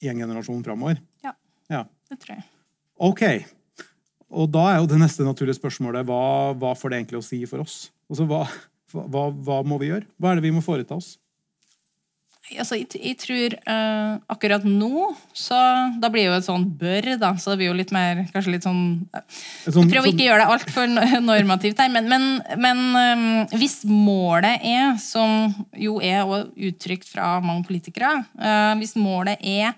[0.05, 1.01] i en generasjon framover.
[1.25, 1.35] Ja,
[1.73, 2.47] ja, det tror jeg.
[3.09, 3.23] Ok.
[4.29, 7.41] Og da er jo det neste naturlige spørsmålet hva, hva får det egentlig å si
[7.49, 7.89] for oss?
[8.09, 8.43] Altså, hva,
[8.95, 10.09] hva, hva må vi gjøre?
[10.21, 11.17] Hva er det vi må foreta oss?
[12.57, 15.59] Altså, jeg, jeg, tror uh, akkurat nå så
[16.01, 17.35] Da blir jo et sånn bør, da.
[17.37, 18.83] Så det blir jo litt mer Kanskje litt sånn
[19.13, 19.21] uh,
[19.67, 20.89] sånn, Prøv å ikke gjøre det altfor
[21.31, 22.27] normativt her, men, men,
[22.61, 23.27] men um,
[23.59, 26.25] hvis målet er, som jo er
[26.71, 29.75] uttrykt fra mange politikere uh, Hvis målet er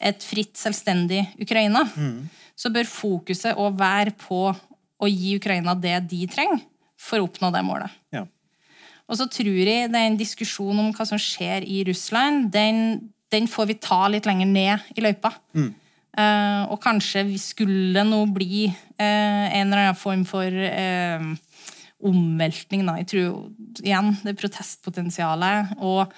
[0.00, 2.20] et fritt, selvstendig Ukraina, mm.
[2.56, 6.62] så bør fokuset òg være på å gi Ukraina det de trenger
[7.00, 7.92] for å oppnå det målet.
[8.14, 8.24] Ja.
[9.10, 13.10] Og så tror jeg det er en diskusjon om hva som skjer i Russland, den,
[13.34, 15.34] den får vi ta litt lenger ned i løypa.
[15.58, 15.70] Mm.
[16.10, 21.26] Uh, og kanskje vi skulle nå bli uh, en eller annen form for uh,
[22.06, 22.84] omveltning.
[22.86, 22.96] Da.
[23.02, 26.10] Jeg tror igjen det protestpotensialet og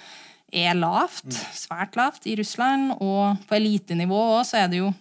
[0.53, 1.39] er lavt, mm.
[1.57, 2.93] svært lavt, i Russland.
[3.01, 4.91] Og på elitenivå òg så er det jo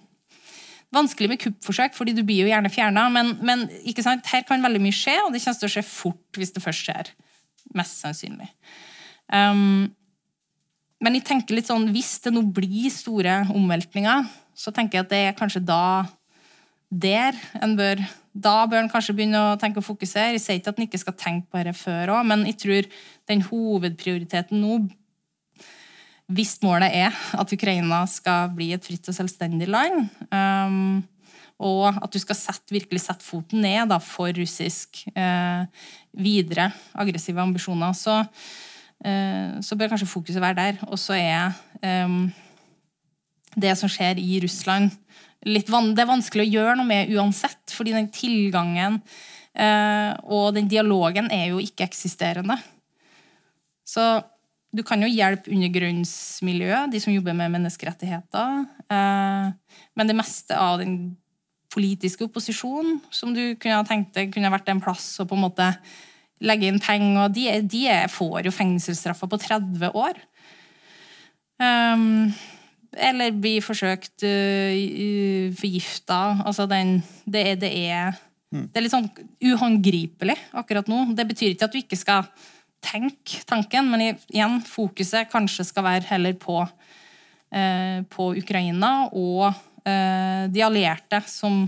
[0.93, 3.07] vanskelig med kuppforsøk, fordi du blir jo gjerne fjerna.
[3.12, 3.66] Men, men
[4.28, 6.88] her kan veldig mye skje, og det kommer til å skje fort hvis det først
[6.88, 7.12] skjer.
[7.76, 8.48] Mest sannsynlig.
[9.32, 9.90] Um,
[11.02, 15.12] men jeg tenker litt sånn, hvis det nå blir store omveltninger, så tenker jeg at
[15.12, 15.84] det er kanskje da
[16.92, 18.02] der en bør
[18.32, 20.30] Da bør en kanskje begynne å tenke og fokusere.
[20.32, 22.86] Jeg sier ikke at en ikke skal tenke på dette før òg, men jeg tror
[23.28, 24.78] den hovedprioriteten nå
[26.32, 31.02] hvis målet er at Ukraina skal bli et fritt og selvstendig land, um,
[31.62, 35.64] og at du skal sette, virkelig sette foten ned da, for russisk eh,
[36.12, 38.20] videre aggressive ambisjoner, så,
[39.04, 40.80] eh, så bør kanskje fokuset være der.
[40.90, 41.54] Og så er
[41.86, 42.18] eh,
[43.54, 44.98] det som skjer i Russland
[45.42, 49.00] van Det er vanskelig å gjøre noe med uansett, fordi den tilgangen
[49.58, 52.60] eh, og den dialogen er jo ikke-eksisterende.
[53.82, 54.22] Så
[54.72, 58.62] du kan jo hjelpe undergrunnsmiljøet, de som jobber med menneskerettigheter.
[58.86, 60.94] Eh, men det meste av den
[61.72, 65.46] politiske opposisjonen som du kunne ha tenkt deg kunne vært en plass å på en
[65.46, 65.68] måte
[66.42, 70.18] legge inn penger De, de får jo fengselsstraffer på 30 år.
[71.62, 72.32] Um,
[72.92, 76.20] eller blir forsøkt uh, forgifta.
[76.42, 78.18] Altså den det er, det er,
[78.50, 79.08] det er litt sånn
[79.38, 81.04] uhåndgripelig akkurat nå.
[81.16, 82.26] Det betyr ikke at du ikke skal
[82.82, 86.58] tenke tanken, men igjen, fokuset kanskje skal være heller på,
[87.54, 91.64] eh, på Ukraina og eh, de allierte, som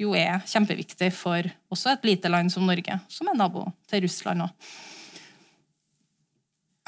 [0.00, 4.46] jo er kjempeviktig for også et lite land som Norge, som er nabo til Russland
[4.46, 4.70] òg.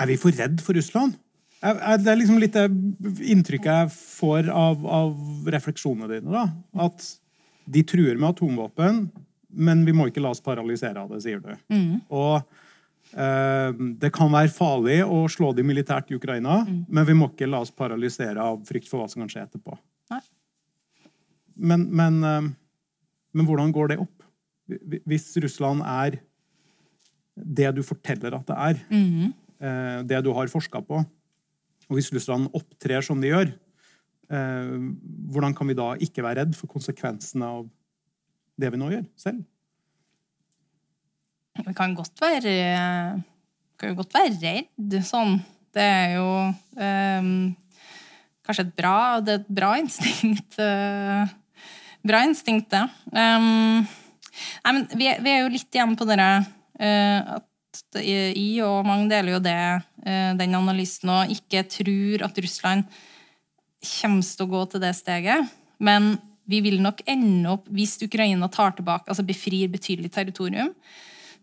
[0.00, 1.18] Er vi for redd for Russland?
[1.62, 2.64] Det er liksom litt det
[3.30, 6.32] inntrykket jeg får av, av refleksjonene dine.
[6.32, 6.46] da.
[6.88, 7.04] At
[7.70, 9.04] de truer med atomvåpen,
[9.52, 11.52] men vi må ikke la oss paralysere av det, sier du.
[11.70, 12.00] Mm.
[12.10, 12.40] Og
[13.12, 13.70] Eh,
[14.00, 16.84] det kan være farlig å slå de militært i Ukraina, mm.
[16.88, 19.76] men vi må ikke la oss paralysere av frykt for hva som kan skje etterpå.
[21.56, 22.50] Men, men, eh,
[23.32, 24.26] men, hvordan går det opp?
[25.08, 26.20] Hvis Russland er
[27.34, 29.32] det du forteller at det er, mm.
[30.06, 31.00] det du har forska på,
[31.88, 33.50] og hvis Russland opptrer som de gjør,
[35.32, 37.66] hvordan kan vi da ikke være redd for konsekvensene av
[38.60, 39.42] det vi nå gjør, selv?
[41.66, 42.54] Vi kan godt være
[43.82, 45.40] kan jo godt være redd sånn.
[45.74, 46.26] Det er jo
[46.78, 47.30] um,
[48.46, 50.58] kanskje et bra, det er et bra instinkt.
[52.02, 52.82] Bra instinkt, det.
[53.14, 53.84] Um,
[54.64, 59.06] nei, men vi, vi, er jo litt igjen på dere uh, at I og mange
[59.12, 59.58] deler jo det,
[60.06, 62.88] uh, den analysen, og ikke tror at Russland
[63.82, 65.54] kommer til å gå til det steget.
[65.82, 66.16] Men
[66.50, 70.72] vi vil nok ende opp, hvis Ukraina tar tilbake, altså befrir betydelig territorium,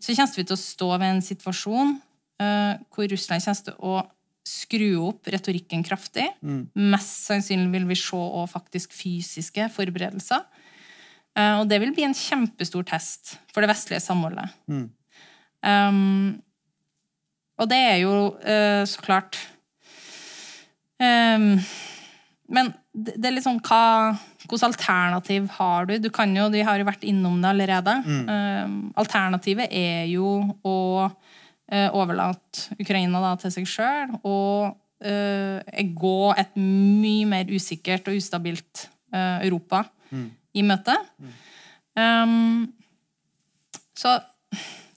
[0.00, 4.00] så kommer vi til å stå ved en situasjon uh, hvor Russland kommer til å
[4.46, 6.26] skru opp retorikken kraftig.
[6.40, 6.64] Mm.
[6.92, 10.46] Mest sannsynlig vil vi se òg faktisk fysiske forberedelser.
[11.38, 14.50] Uh, og det vil bli en kjempestor test for det vestlige samholdet.
[14.70, 14.88] Mm.
[15.62, 16.40] Um,
[17.60, 19.36] og det er jo uh, så klart
[20.96, 21.58] um,
[22.48, 25.98] Men det, det, er litt sånn hva Hvilket alternativ har du?
[26.00, 27.92] Du kan jo, De har jo vært innom det allerede.
[28.06, 28.22] Mm.
[28.24, 30.32] Um, alternativet er jo
[30.64, 30.78] å
[31.72, 34.74] uh, overlate Ukraina da, til seg sjøl og
[35.06, 39.80] uh, gå et mye mer usikkert og ustabilt Europa
[40.14, 40.26] mm.
[40.54, 40.94] i møte.
[41.18, 41.30] Mm.
[41.98, 42.68] Um,
[43.98, 44.12] så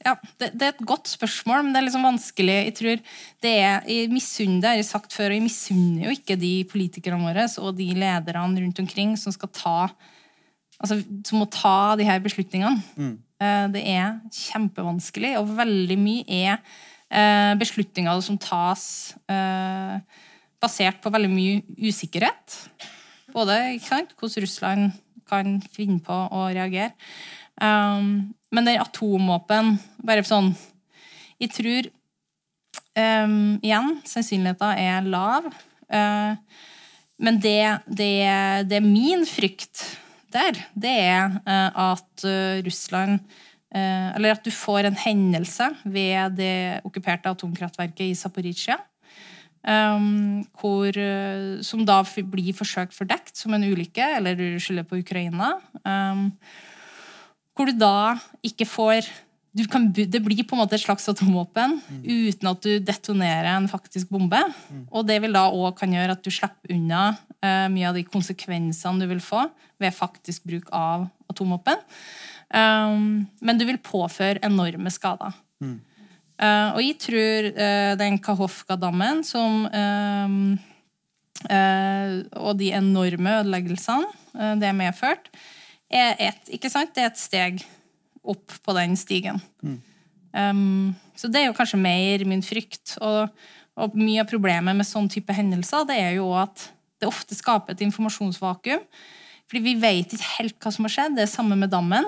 [0.03, 2.55] ja, det, det, er et godt spørsmål, men det er liksom vanskelig.
[2.67, 3.01] Jeg tror
[3.45, 7.23] det er, jeg misunner jeg har sagt før, og jeg misunner jo ikke de politikerne
[7.23, 9.77] våre og de lederne rundt omkring som skal ta
[10.83, 12.83] altså, som må ta de her beslutningene.
[12.95, 13.15] Mm.
[13.43, 16.53] Eh, det er kjempevanskelig, og veldig mye er
[17.09, 18.85] eh, beslutninger som tas
[19.31, 19.97] eh,
[20.63, 22.59] basert på veldig mye usikkerhet.
[23.33, 24.93] Både sant, hvordan Russland
[25.29, 26.93] kan finne på å reagere.
[27.61, 30.47] Um, men er atomvåpen Bare sånn
[31.37, 31.85] Jeg tror
[32.97, 35.45] um, Igjen, sannsynligheten er lav.
[35.85, 36.33] Uh,
[37.21, 38.09] men det, det,
[38.65, 39.83] det, er min frykt
[40.33, 43.19] der, det er uh, at uh, Russland
[43.73, 48.75] Eller at du får en hendelse ved det okkuperte atomkraftverket i Zaporizjzja.
[49.65, 50.93] Um, hvor,
[51.65, 51.95] som da
[52.29, 55.55] blir forsøkt fordekt som en ulykke, eller du skylder på Ukraina.
[55.81, 56.27] Um,
[57.57, 58.13] hvor du da
[58.45, 59.09] ikke får
[59.69, 62.01] kan, Det blir på en måte et slags atomvåpen mm.
[62.03, 64.39] uten at du detonerer en faktisk bombe.
[64.69, 64.85] Mm.
[64.89, 68.05] Og det vil da òg kan gjøre at du slipper unna uh, mye av de
[68.07, 69.45] konsekvensene du vil få
[69.81, 71.81] ved faktisk bruk av atomvåpen.
[72.53, 75.37] Um, men du vil påføre enorme skader.
[75.61, 75.77] Mm.
[76.41, 80.37] Uh, og jeg tror uh, den Kahovka-dammen som um,
[81.43, 85.25] Og de enorme ødeleggelsene det er medført,
[85.91, 86.93] er et, ikke sant?
[86.95, 87.65] det er et steg
[88.23, 89.41] opp på den stigen.
[89.63, 89.79] Mm.
[90.33, 92.95] Um, så det er jo kanskje mer min frykt.
[93.03, 93.33] Og,
[93.79, 96.69] og mye av problemet med sånn type hendelser det er jo at
[97.01, 98.85] det ofte skaper et informasjonsvakuum.
[99.49, 101.17] Fordi vi vet ikke helt hva som har skjedd.
[101.17, 102.07] Det er samme med dammen.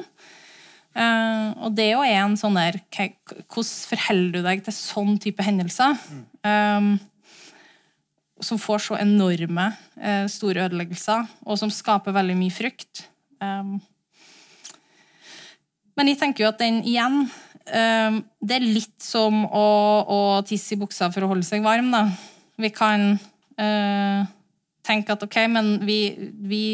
[0.96, 5.44] Uh, og det er jo en sånn der Hvordan forholder du deg til sånn type
[5.44, 5.98] hendelser?
[6.48, 6.96] Um,
[8.44, 13.06] som får så enorme uh, store ødeleggelser, og som skaper veldig mye frykt.
[13.44, 13.78] Um,
[15.96, 19.68] men jeg tenker jo at den igjen um, Det er litt som å,
[20.04, 21.92] å, tisse i buksa for å holde seg varm.
[21.94, 22.06] da.
[22.62, 24.28] Vi kan uh,
[24.86, 26.00] tenke at ok, men vi,
[26.46, 26.66] vi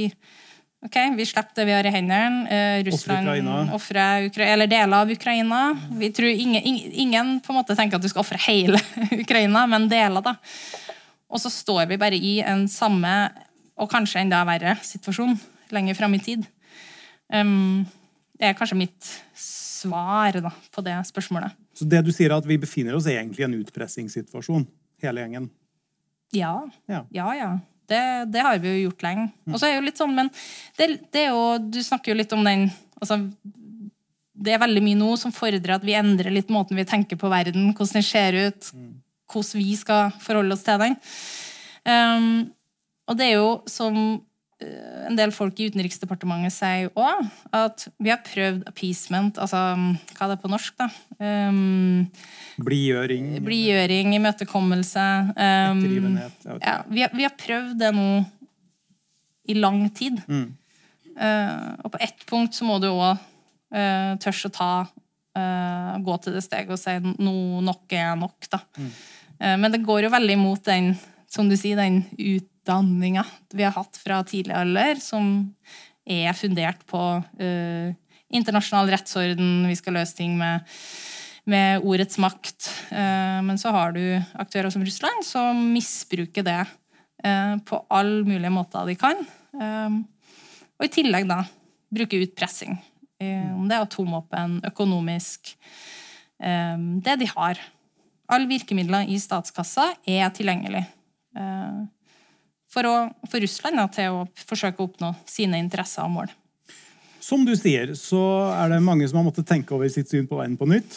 [0.82, 2.48] Ok, Vi slipper det vi har i hendene.
[2.50, 5.60] Eh, Russland ofrer eller deler av Ukraina.
[5.94, 8.82] Vi tror ingen, ingen, på en måte tenker at du skal ofre hele
[9.24, 10.26] Ukraina, men deler.
[10.26, 10.34] da.
[11.30, 13.14] Og så står vi bare i en samme,
[13.78, 15.38] og kanskje enda verre, situasjon
[15.70, 16.50] lenger fram i tid.
[17.30, 17.86] Um,
[18.42, 21.54] det er kanskje mitt svar da, på det spørsmålet.
[21.78, 24.66] Så det du sier er at vi befinner oss egentlig i en utpressingssituasjon,
[25.04, 25.50] hele gjengen?
[26.34, 26.56] Ja.
[26.90, 27.28] Ja, ja.
[27.38, 27.52] ja.
[27.92, 28.02] Det,
[28.34, 29.28] det, har vi jo gjort lenge.
[29.52, 30.32] Og så er jo litt sånn, men
[30.80, 32.70] det, det, er jo Du snakker jo litt om den
[33.02, 33.18] altså,
[34.32, 37.30] Det er veldig mye nå som fordrer at vi endrer litt måten vi tenker på
[37.30, 38.72] verden, hvordan den ser ut,
[39.30, 40.98] hvordan vi skal forholde oss til den.
[41.86, 42.32] Um,
[43.12, 43.98] og det er jo som
[44.62, 49.60] en del folk i Utenriksdepartementet sier òg at vi har prøvd appeasement, altså
[50.16, 50.88] hva er det på norsk, da?
[51.18, 52.06] Um,
[52.62, 53.34] blidgjøring.
[53.46, 55.08] Blidgjøring, imøtekommelse.
[55.36, 55.84] Um,
[56.62, 58.10] ja, vi, har, vi, har, prøvd det nå
[59.52, 60.22] i lang tid.
[60.28, 60.50] Mm.
[61.12, 66.16] Uh, og på ett punkt så må du òg uh, tørs å ta uh, Gå
[66.24, 67.34] til det steget og si no,
[67.66, 68.62] nok er nok, da.
[68.78, 68.94] Mm.
[69.42, 70.94] Uh, men det går jo veldig imot den,
[71.32, 75.54] som du sier, den ut utdanninga vi har hatt fra tidlig alder, som
[76.06, 77.94] er fundert på uh,
[78.32, 80.66] internasjonal rettsorden, vi skal løse ting med,
[81.50, 82.70] med ordets makt.
[82.92, 84.04] Uh, men så har du
[84.40, 89.26] aktører som Russland som misbruker det uh, på alle mulige måter de kan.
[89.52, 91.44] og i tillegg da
[91.92, 92.78] bruke utpressing.
[93.22, 95.52] Om det er atomvåpen, økonomisk
[96.40, 97.60] Det de har.
[98.32, 100.82] Alle virkemidler i statskassa er tilgjengelig.
[102.72, 106.32] For, å, for Russland da, til å forsøke å oppnå sine interesser og mål.
[107.22, 108.22] Som du sier, så
[108.56, 110.96] er det mange som har måttet tenke over sitt syn på verden på nytt.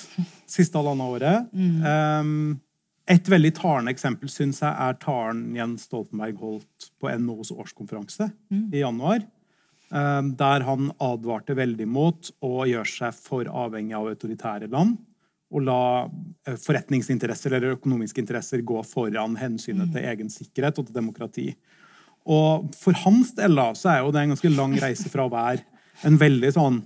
[0.50, 1.50] Siste halvannet året.
[1.52, 1.82] Mm.
[1.84, 2.60] Um,
[3.10, 8.68] et veldig talende eksempel synes jeg er talen Jens Stoltenberg holdt på NHOs årskonferanse mm.
[8.72, 9.26] i januar.
[9.90, 14.96] Um, der han advarte veldig mot å gjøre seg for avhengig av autoritære land
[15.54, 15.80] og la
[16.48, 20.08] eh, forretningsinteresser eller økonomiske interesser gå foran hensynet til mm.
[20.10, 21.46] egen sikkerhet og til demokrati.
[22.24, 25.32] Og for hans del da, så er jo det en ganske lang reise fra å
[25.32, 25.62] være
[26.08, 26.80] en veldig sånn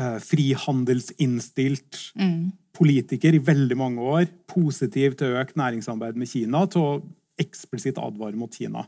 [0.00, 2.38] eh, frihandelsinnstilt mm.
[2.76, 6.94] politiker i veldig mange år, positiv til økt næringssamarbeid med Kina, til å
[7.40, 8.84] eksplisitt advare mot Kina.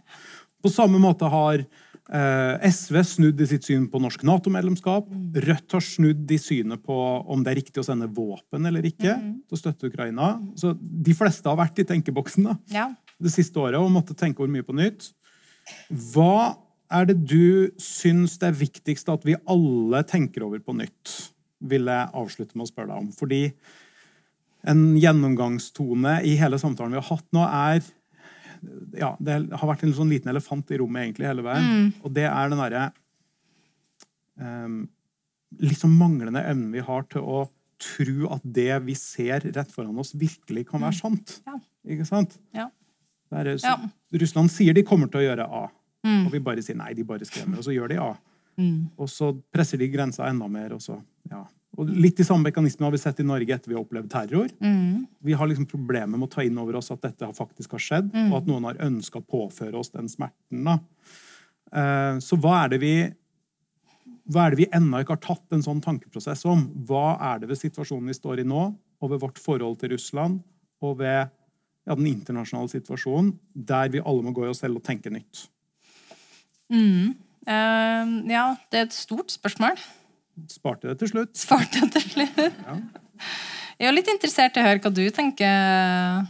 [0.61, 1.65] På samme måte har
[2.13, 5.07] Eh, SV snudd i sitt syn på norsk Nato-medlemskap.
[5.47, 6.97] Rødt har snudd i synet på
[7.33, 9.31] om det er riktig å sende våpen eller ikke mm.
[9.49, 10.35] til å støtte Ukraina.
[10.61, 12.91] Så de fleste har vært i tenkeboksen da, ja.
[13.17, 15.09] det siste året og måtte tenke over mye på nytt.
[16.13, 16.59] Hva
[16.93, 21.17] er det du syns det er viktigst at vi alle tenker over på nytt?
[21.65, 23.11] Vil jeg avslutte med å spørre deg om.
[23.17, 23.47] Fordi
[24.69, 27.81] en gjennomgangstone i hele samtalen vi har hatt nå, er
[28.99, 31.67] ja, det har vært en sånn liten elefant i rommet egentlig hele veien.
[31.67, 31.89] Mm.
[32.05, 32.85] Og det er den derre
[34.41, 34.79] um,
[35.61, 37.45] liksom manglende evnen vi har til å
[37.85, 41.01] tro at det vi ser rett foran oss, virkelig kan være mm.
[41.01, 41.39] sant.
[41.47, 41.59] Ja.
[41.95, 42.39] Ikke sant?
[42.57, 42.69] Ja.
[43.35, 44.19] Er, så, ja.
[44.23, 45.65] Russland sier de kommer til å gjøre A,
[46.07, 46.21] mm.
[46.29, 47.59] og vi bare sier nei, de bare skremmer.
[47.59, 48.13] Og så gjør de A.
[48.61, 48.95] Mm.
[48.95, 51.01] Og så presser de grensa enda mer, og så
[51.31, 51.43] ja.
[51.75, 54.49] Og litt de samme mekanismene har vi sett i Norge etter vi har opplevd terror.
[54.63, 55.05] Mm.
[55.27, 58.13] Vi har liksom problemer med å ta inn over oss at dette faktisk har skjedd,
[58.15, 58.31] mm.
[58.31, 60.71] og at noen har ønska å påføre oss den smerten.
[61.75, 62.95] Uh, så hva er det vi
[64.33, 66.63] hva er det vi ennå ikke har tatt en sånn tankeprosess om?
[66.89, 68.63] Hva er det ved situasjonen vi står i nå,
[69.05, 70.39] og ved vårt forhold til Russland,
[70.85, 74.87] og ved ja, den internasjonale situasjonen, der vi alle må gå i oss selv og
[74.87, 75.45] tenke nytt?
[76.73, 77.13] Mm.
[77.45, 79.77] Uh, ja, det er et stort spørsmål.
[80.51, 81.35] Sparte det til slutt.
[81.39, 82.39] Sparte det til slutt.
[82.41, 82.79] Ja.
[83.79, 86.25] Jeg er litt interessert i å høre hva du tenker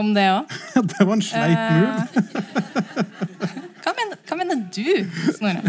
[0.00, 0.52] om det òg.
[0.90, 2.04] det var en sleip eh, move.
[3.84, 4.90] hva, mener, hva mener du,
[5.36, 5.62] Snorre,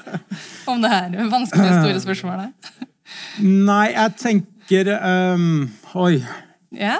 [0.70, 2.74] om det her vanskelige, store spørsmålet?
[3.40, 5.64] Nei, jeg tenker um,
[5.96, 6.18] Oi.
[6.76, 6.98] Ja.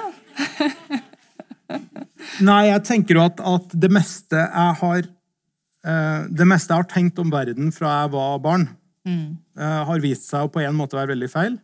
[2.41, 6.89] Nei, jeg tenker jo at, at, det meste jeg har uh, Det meste jeg har
[6.89, 8.65] tenkt om verden fra jeg var barn,
[9.05, 9.27] mm.
[9.59, 11.57] Har vist seg å på en måte være veldig feil.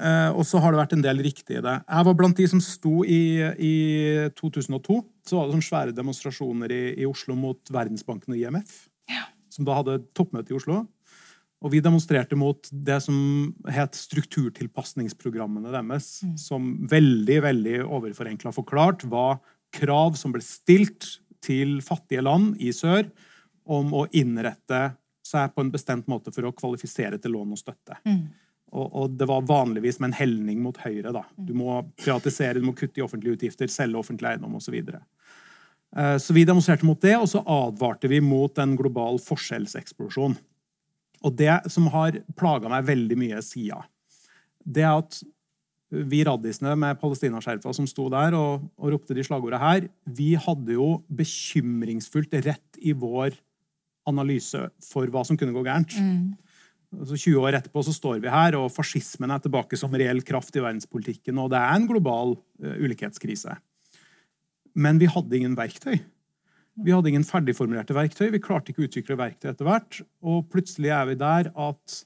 [0.00, 1.74] Eh, og så har det vært en del riktig i det.
[1.84, 3.74] Jeg var blant de som sto i, i
[4.38, 5.00] 2002.
[5.28, 8.86] Så var det sånne svære demonstrasjoner i, i Oslo mot Verdensbanken og IMF.
[9.10, 9.26] Ja.
[9.52, 10.84] Som da hadde toppmøte i Oslo.
[11.60, 13.18] Og vi demonstrerte mot det som
[13.68, 16.22] het strukturtilpasningsprogrammene deres.
[16.40, 19.42] Som veldig veldig overforenkla forklart var
[19.76, 23.04] krav som ble stilt til fattige land i sør
[23.70, 24.80] om å innrette
[25.30, 27.98] seg på en bestemt måte for å kvalifisere til lån og støtte.
[28.70, 31.12] Og, og det var vanligvis med en helning mot høyre.
[31.14, 31.24] da.
[31.34, 34.68] Du må privatisere, du må kutte i offentlige utgifter, selge offentlig eiendom osv.
[34.68, 35.02] Så, videre.
[35.96, 40.38] Eh, så vi demonstrerte mot det, og så advarte vi mot en global forskjellseksplosjon.
[41.20, 43.82] Og det som har plaga meg veldig mye sida,
[44.64, 45.20] det er at
[45.90, 50.76] vi raddisene med palestinaskjerfa som sto der og, og ropte de slagordene her, vi hadde
[50.76, 53.34] jo bekymringsfullt rett i vår
[54.10, 55.96] analyse for hva som kunne gå gærent.
[56.90, 60.56] Altså 20 år etterpå så står vi her, og fascismen er tilbake som reell kraft
[60.58, 63.54] i verdenspolitikken, og det er en global uh, ulikhetskrise.
[64.74, 66.00] Men vi hadde ingen verktøy.
[66.80, 68.28] Vi hadde ingen ferdigformulerte verktøy.
[68.34, 70.00] Vi klarte ikke å utvikle verktøy etter hvert.
[70.22, 71.96] Og plutselig er vi der at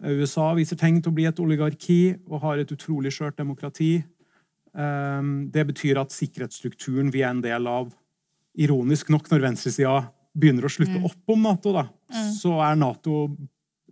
[0.00, 4.00] USA viser tegn til å bli et oligarki og har et utrolig skjørt demokrati.
[4.72, 7.90] Um, det betyr at sikkerhetsstrukturen vi er en del av,
[8.60, 9.94] ironisk nok når venstresida
[10.36, 11.86] begynner å slutte opp om Nato, da,
[12.36, 13.24] så er Nato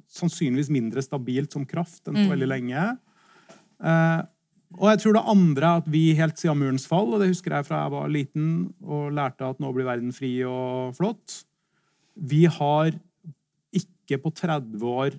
[0.09, 2.85] sannsynligvis mindre stabilt som kraft enn på veldig lenge.
[3.85, 4.21] Eh,
[4.79, 7.57] og jeg tror det andre er at vi helt siden murens fall, og det husker
[7.57, 8.49] jeg fra jeg var liten
[8.85, 11.43] og lærte at nå blir verden fri og flott,
[12.19, 12.93] vi har
[13.79, 15.17] ikke på 30 år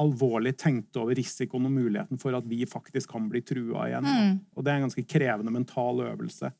[0.00, 4.06] alvorlig tenkt over risikoen og muligheten for at vi faktisk kan bli trua igjen.
[4.54, 6.52] Og det er en ganske krevende mental øvelse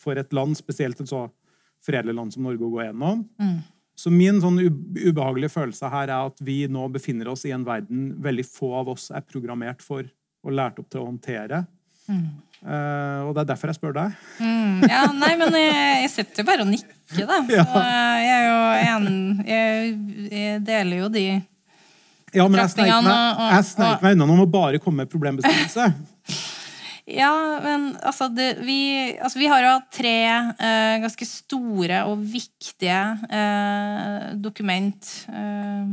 [0.00, 1.26] for et land, spesielt et så
[1.86, 3.24] fredelig land som Norge, å gå gjennom.
[3.96, 8.10] Så min sånn ubehagelige følelse her er at vi nå befinner oss i en verden
[8.22, 10.04] veldig få av oss er programmert for
[10.46, 11.64] og lært opp til å håndtere.
[12.06, 12.26] Mm.
[12.62, 14.14] Uh, og det er derfor jeg spør deg.
[14.40, 17.40] Mm, ja, nei, men jeg, jeg sitter jo bare og nikker, da.
[17.72, 17.82] Så
[18.22, 18.56] jeg er jo
[18.92, 19.10] en
[19.46, 19.92] jeg,
[20.30, 21.26] jeg deler jo de
[22.34, 25.88] ja, men jeg snek meg, unna om å bare komme med problembeskrivelse.
[27.06, 32.98] Ja, men altså, det, vi, altså vi, har jo tre eh, ganske store og viktige
[33.30, 35.92] eh, dokument eh,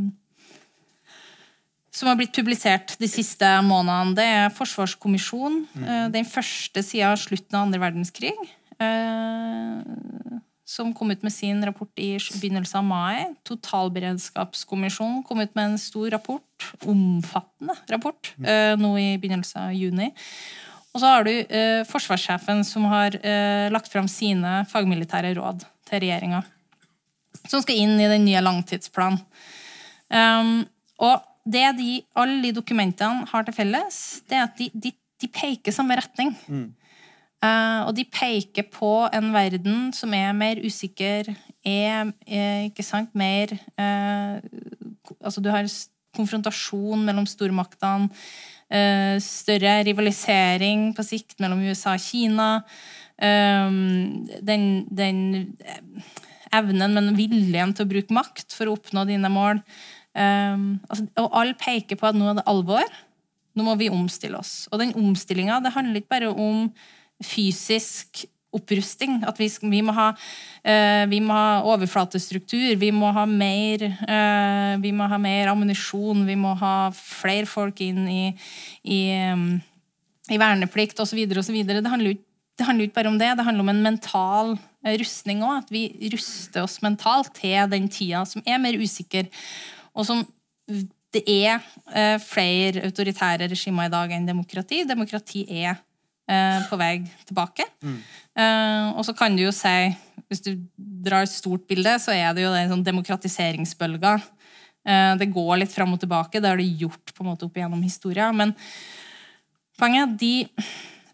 [1.93, 4.17] som har blitt publisert de siste månedene.
[4.17, 5.59] Det er Forsvarskommisjonen.
[5.77, 5.91] Mm.
[6.15, 8.33] Den første siden slutten av andre verdenskrig.
[10.65, 13.37] Som kom ut med sin rapport i begynnelsen av mai.
[13.45, 16.67] Totalberedskapskommisjonen kom ut med en stor rapport.
[16.81, 18.33] Omfattende rapport.
[18.81, 20.09] Nå i begynnelsen av juni.
[20.93, 26.03] Og så har du eh, forsvarssjefen som har eh, lagt fram sine fagmilitære råd til
[26.03, 26.43] regjeringa.
[27.49, 29.21] Som skal inn i den nye langtidsplanen.
[30.13, 30.59] Um,
[31.01, 33.97] og det de, alle de dokumentene har til felles,
[34.29, 36.35] det er at de, de, de peker samme retning.
[36.45, 36.67] Mm.
[37.43, 41.33] Uh, og de peker på en verden som er mer usikker,
[41.65, 44.37] er, er ikke sant, mer uh,
[45.23, 45.65] Altså, du har
[46.15, 48.09] konfrontasjon mellom stormaktene.
[48.73, 52.49] Uh, større rivalisering på sikt mellom USA og Kina.
[53.21, 55.19] Um, den, den
[56.53, 59.61] evnen, men viljen til å bruke makt for å oppnå dine mål.
[60.13, 62.97] Um, altså, og alle peker på at nå er det alvor.
[63.53, 64.65] Nå må vi omstille oss.
[64.71, 66.67] Og den omstillinga handler ikke bare om
[67.23, 69.21] fysisk opprusting.
[69.27, 74.73] At vi, vi, må ha, uh, vi, må ha, overflatestruktur, vi må ha mer uh,
[74.83, 78.23] Vi må ha mer ammunisjon, vi må ha flere folk inn i,
[78.83, 79.01] i,
[79.33, 79.47] um,
[80.31, 81.19] i verneplikt osv.
[81.29, 81.59] osv.
[81.67, 85.43] Det, handler det handler ikke bare om det, det handler om en mental uh, rustning
[85.45, 85.63] òg.
[85.63, 89.29] At vi ruster oss mentalt til den tida som er mer usikker,
[89.93, 90.25] og som
[91.13, 91.59] det er
[92.25, 94.79] flere autoritære regimer i dag enn demokrati.
[94.89, 95.75] Demokrati er
[96.65, 97.67] på vei tilbake.
[97.85, 97.99] Mm.
[98.33, 99.93] Uh, og så kan du jo si,
[100.31, 104.15] hvis du drar et stort bilde, så er det jo den sånn demokratiseringsbølga.
[104.83, 106.41] Uh, det går litt fram og tilbake.
[106.41, 108.31] Det har det gjort på en måte opp igjennom historia.
[108.35, 108.55] Men
[109.79, 110.33] poenget de,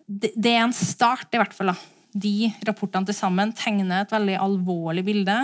[0.08, 1.74] de, det er en start, i hvert fall.
[1.74, 1.78] da.
[2.10, 5.42] De rapportene til sammen tegner et veldig alvorlig bilde.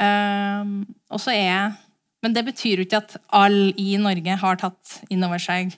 [0.00, 1.78] Uh, og så er
[2.20, 5.72] Men det betyr jo ikke at alle i Norge har tatt inn over seg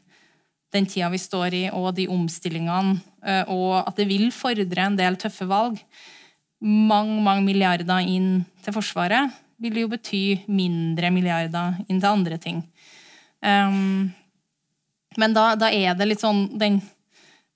[0.72, 2.96] den tida vi står i, og de omstillingene,
[3.26, 5.78] eh, og at det vil fordre en del tøffe valg.
[6.62, 12.62] Mange, mange milliarder inn til Forsvaret vil jo bety mindre milliarder inn til andre ting.
[13.42, 14.10] Um,
[15.18, 16.76] men da, da, er det litt sånn den,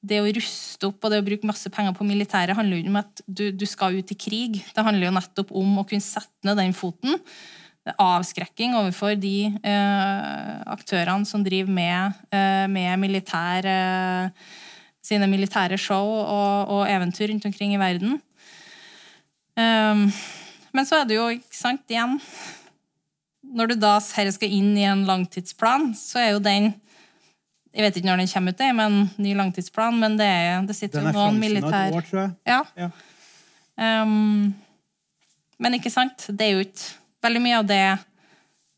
[0.02, 2.92] Det å ruste opp og det å bruke masse penger på militæret handler jo ikke
[2.92, 4.58] om at du, du, skal ut i krig.
[4.74, 7.16] Det handler jo nettopp om å kunne sette ned den foten
[7.94, 14.54] avskrekking overfor de eh, aktørene som driver med, eh, med militær, eh,
[15.06, 18.18] sine militære show og, og, eventyr rundt omkring i verden.
[19.56, 20.10] Um,
[20.74, 22.18] men så er det jo, ikke sant, igjen
[23.56, 26.74] Når du da her skal inn i en langtidsplan, så er jo den
[27.72, 30.76] Jeg vet ikke når den kommer ut, det, men ny langtidsplan, men det, er, det
[30.76, 31.88] sitter jo noen militær...
[31.88, 32.36] Den er år, tror jeg.
[32.48, 32.60] Ja.
[32.76, 34.02] Ja.
[34.02, 34.54] Um,
[35.56, 36.28] men ikke sant?
[36.28, 37.86] Det er jo ikke veldig mye av det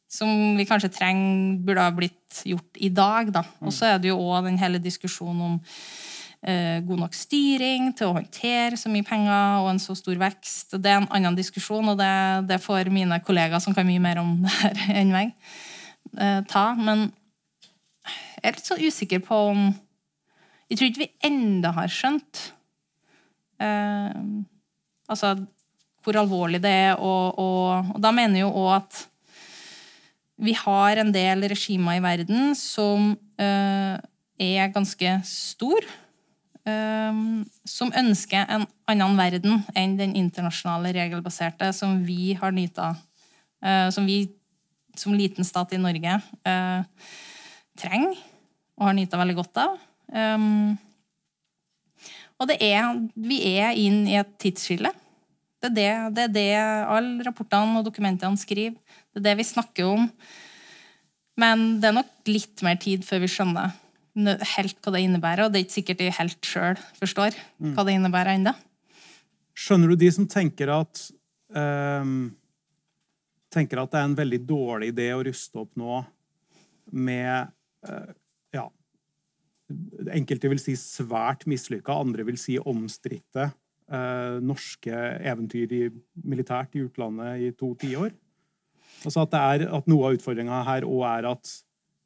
[0.08, 3.32] som vi kanskje trenger, burde ha blitt gjort i dag.
[3.32, 3.44] da.
[3.60, 5.58] Og så er det jo òg den hele diskusjonen om
[6.42, 10.78] eh, god nok styring til å håndtere så mye penger og en så stor vekst.
[10.78, 12.12] Det er en annen diskusjon, og det,
[12.48, 15.34] det får mine kollegaer som kan mye mer om det her enn meg,
[16.16, 16.70] eh, ta.
[16.78, 17.10] Men
[18.08, 19.68] jeg er litt så usikker på om
[20.68, 22.40] Jeg tror ikke vi enda har skjønt
[23.64, 24.16] eh,
[25.08, 25.30] altså
[26.08, 26.96] hvor alvorlig det er.
[26.96, 29.04] Og, og, og da mener jeg jo òg at
[30.38, 33.10] vi har en del regimer i verden som
[33.42, 33.94] uh,
[34.38, 35.88] er ganske stor.
[36.68, 42.98] Um, som ønsker en annen verden enn den internasjonale regelbaserte som vi har nytt av.
[43.64, 44.26] Uh, som vi
[44.98, 46.16] som liten stat i Norge
[47.78, 48.16] trenger
[48.74, 49.76] og har nytt av veldig godt av.
[50.10, 50.74] Um,
[52.38, 54.90] og det er, vi er inn i et tidsskille.
[55.58, 56.50] Det er det, det, er det
[56.94, 58.78] alle rapportene og dokumentene skriver.
[59.10, 60.06] Det er det vi snakker om.
[61.38, 63.74] Men det er nok litt mer tid før vi skjønner
[64.56, 65.46] helt hva det innebærer.
[65.46, 67.38] Og det er ikke sikkert de helt sjøl forstår
[67.74, 68.54] hva det innebærer ennå.
[69.58, 71.02] Skjønner du de som tenker at
[71.50, 72.30] um,
[73.50, 76.02] tenker at det er en veldig dårlig idé å ruste opp nå
[76.94, 77.50] med
[77.88, 78.12] uh,
[78.54, 78.68] ja,
[80.14, 83.50] Enkelte vil si svært mislykka, andre vil si omstridte
[84.44, 84.92] norske
[85.24, 85.84] eventyr i,
[86.28, 88.10] militært i utlandet i to tiår.
[89.06, 91.54] Altså at, er, at noe av utfordringa her òg er at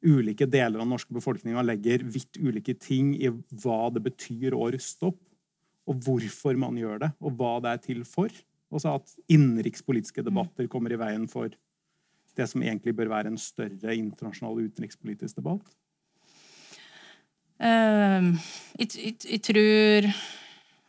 [0.03, 3.31] ulike deler av den norske befolkninga legger vidt ulike ting i
[3.63, 5.19] hva det betyr å ruste opp,
[5.87, 8.31] og hvorfor man gjør det, og hva det er til for.
[8.73, 11.53] Også at innenrikspolitiske debatter kommer i veien for
[12.37, 15.65] det som egentlig bør være en større internasjonal utenrikspolitisk debatt.
[17.63, 18.33] Uh,
[18.79, 20.07] jeg, jeg, jeg, tror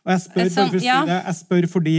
[0.05, 0.99] Og jeg spør, Sånn, si ja.
[1.05, 1.95] det, jeg spør fordi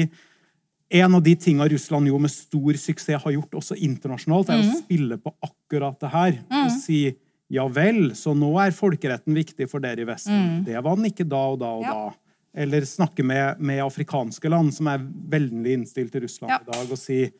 [0.97, 4.69] en av de tinga Russland jo med stor suksess har gjort også internasjonalt, er Mm.
[4.71, 6.39] å spille på akkurat det her.
[6.51, 7.17] Og si
[7.51, 10.65] ja vel, så nå er folkeretten viktig for dere i Vesten.
[10.65, 11.87] Det var den ikke da og da og Mm.
[11.91, 11.93] Ja.
[12.11, 12.15] da.
[12.55, 16.59] Eller snakke med, med afrikanske land som er veldig innstilt til Russland Ja.
[16.63, 17.31] i dag, og si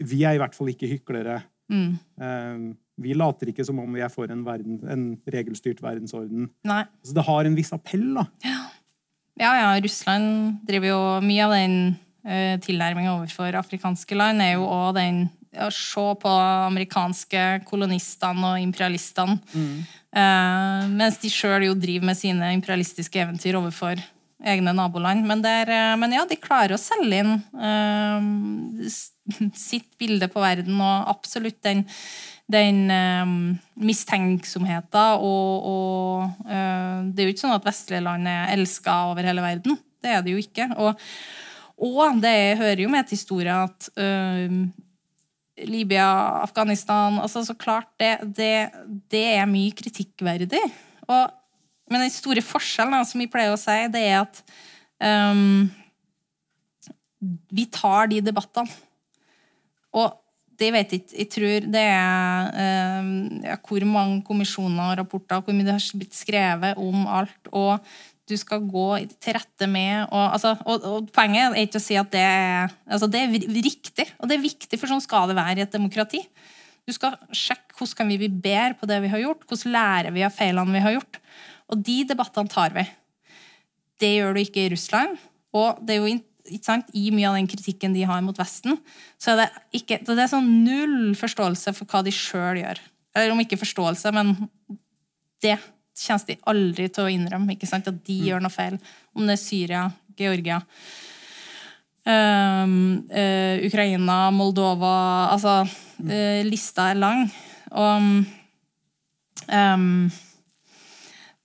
[0.00, 1.42] vi er i hvert fall ikke hyklere.
[1.70, 1.98] Mm.
[2.20, 6.48] Eh, vi later ikke som om vi er for en, verden, en regelstyrt verdensorden.
[6.64, 6.84] Nei.
[7.04, 8.24] Så det har en viss appell, da.
[8.44, 8.68] Ja,
[9.40, 11.78] ja, ja, Russland driver jo mye av den
[12.26, 15.26] uh, tilnærminga overfor afrikanske land, er jo òg den
[15.62, 16.32] å se på
[16.66, 19.38] amerikanske kolonistene og imperialistene.
[20.16, 24.00] Eh, mens de sjøl jo driver med sine imperialistiske eventyr overfor
[24.46, 25.24] egne naboland.
[25.28, 28.90] Men, der, uh, men ja, de klarer å selge inn uh,
[29.56, 31.86] sitt bilde på verden, og absolutt den,
[32.52, 33.32] den eh,
[33.82, 39.26] mistenksomheten og, og eh, Det er jo ikke sånn at vestlige land er elska over
[39.26, 39.78] hele verden.
[40.02, 40.68] Det er det jo ikke.
[40.78, 41.06] Og,
[41.82, 44.60] og det hører jo med til historien at eh,
[45.66, 46.06] Libya,
[46.44, 48.70] Afghanistan altså Så klart, det, det,
[49.10, 50.62] det er mye kritikkverdig.
[51.08, 51.32] Og,
[51.90, 54.40] men den store forskjellen, som vi pleier å si, det er at
[55.00, 55.68] ehm,
[57.54, 58.68] vi tar de debattene.
[59.96, 60.12] Og
[60.60, 61.16] det vet jeg ikke.
[61.20, 63.14] Jeg tror det er ehm,
[63.44, 67.50] ja, hvor mange kommisjoner og rapporter, hvor mye det har blitt skrevet om alt.
[67.52, 67.80] og
[68.26, 68.86] du skal gå
[69.22, 72.72] til rette med og, altså, og, og Poenget er ikke å si at det er,
[72.90, 75.76] altså, det er riktig, og det er viktig, for sånn skal det være i et
[75.76, 76.24] demokrati.
[76.86, 80.14] Du skal sjekke hvordan kan vi bli bedre på det vi har gjort, hvordan lærer
[80.14, 81.20] vi av feilene vi har gjort.
[81.70, 82.84] Og de debattene tar vi.
[84.02, 85.16] Det gjør du ikke i Russland.
[85.56, 86.10] Og det er jo
[86.64, 88.78] sant, i mye av den kritikken de har mot Vesten,
[89.20, 89.46] så er det,
[89.80, 92.80] ikke, det er sånn null forståelse for hva de sjøl gjør.
[93.16, 94.34] Eller om ikke forståelse, men
[95.44, 95.56] det
[95.96, 97.56] kommer de aldri til å innrømme.
[97.56, 98.78] ikke sant, At de gjør noe feil.
[99.16, 99.82] Om det er Syria,
[100.16, 100.60] Georgia,
[102.04, 105.68] ehm, eh, Ukraina, Moldova Altså,
[106.08, 107.30] eh, lista er lang.
[107.72, 108.26] Og
[109.48, 110.12] ehm,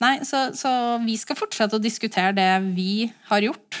[0.02, 3.78] Nei, så, så vi skal fortsette å diskutere det vi har gjort.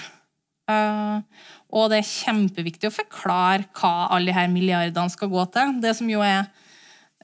[0.70, 5.78] Eh, og det er kjempeviktig å forklare hva alle de her milliardene skal gå til.
[5.82, 6.44] Det som jo er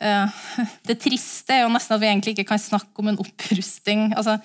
[0.02, 0.40] eh,
[0.88, 4.10] Det triste er jo nesten at vi egentlig ikke kan snakke om en opprusting.
[4.18, 4.38] Altså,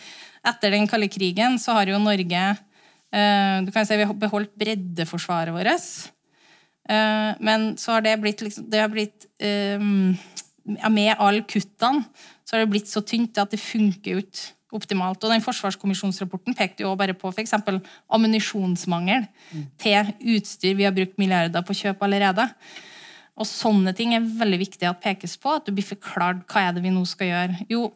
[0.43, 4.53] etter den kalde krigen så har jo Norge eh, du kan si Vi har beholdt
[4.59, 6.11] breddeforsvaret vårt.
[6.83, 12.01] Men så har det blitt liksom Det har blitt Med alle kuttene
[12.43, 15.21] så har det blitt så tynt at det funker jo ikke optimalt.
[15.23, 17.55] Og den Forsvarskommisjonsrapporten pekte jo bare på f.eks.
[18.13, 19.27] ammunisjonsmangel
[19.81, 22.47] til utstyr vi har brukt milliarder på kjøp allerede.
[23.33, 25.55] Og sånne ting er veldig viktig at pekes på.
[25.57, 27.67] At du blir forklart hva er det vi nå skal gjøre.
[27.71, 27.87] Jo,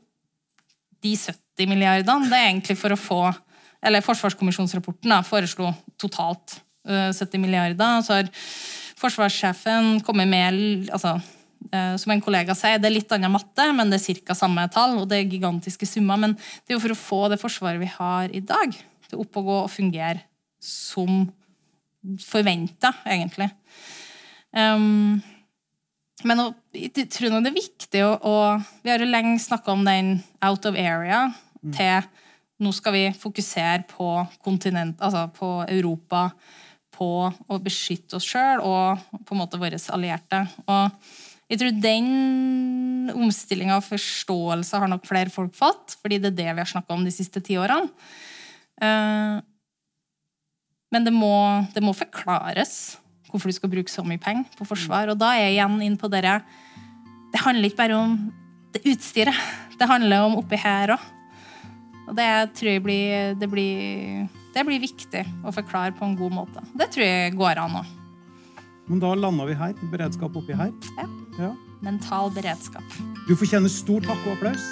[1.05, 3.21] de 70 milliardene det er egentlig for å få
[3.85, 5.69] Eller Forsvarskommisjonsrapporten da, foreslo
[6.01, 6.55] totalt
[6.89, 8.01] uh, 70 milliarder.
[8.01, 8.31] Så har
[8.97, 11.13] forsvarssjefen kommet med altså,
[11.99, 14.35] Som en kollega sier, det er litt annen matte, men det er ca.
[14.37, 14.95] samme tall.
[15.01, 16.19] Og det er gigantiske summer.
[16.21, 18.75] Men det er jo for å få det forsvaret vi har i dag,
[19.09, 20.23] til opp og gå og fungere
[20.63, 21.25] som
[22.23, 23.49] forventa, egentlig.
[24.55, 25.19] Um,
[26.25, 28.37] men og, jeg tror nå det er viktig å, å
[28.81, 31.27] Vi har jo lenge snakka om den out of area
[31.75, 32.07] til
[32.57, 34.07] nå skal vi fokusere på
[34.41, 36.31] kontinent, altså på Europa,
[36.97, 40.39] på å beskytte oss sjøl og på en måte våre allierte.
[40.65, 41.11] Og
[41.47, 46.47] jeg tror den omstillinga og forståelse har nok flere folk fått, fordi det er det
[46.49, 47.87] vi har snakka om de siste ti årene.
[48.77, 49.39] Uh,
[50.93, 51.33] men det må,
[51.73, 52.97] det må forklares
[53.27, 55.11] hvorfor du skal bruke så mye penger på forsvar.
[55.11, 56.39] Og da er jeg igjen inn på dere
[57.33, 58.17] Det handler ikke bare om
[58.75, 59.35] det utstyret.
[59.77, 61.13] Det handler om oppi her òg.
[62.07, 66.37] Og det tror jeg blir det, blir det blir viktig å forklare på en god
[66.39, 66.63] måte.
[66.79, 67.96] Det tror jeg går an òg.
[68.87, 69.73] Men da landa vi her.
[69.91, 70.71] Beredskap oppi her.
[70.97, 71.07] Ja.
[71.39, 71.51] Ja.
[71.85, 72.83] Mental beredskap.
[73.27, 74.63] Du fortjener stor takk og applaus.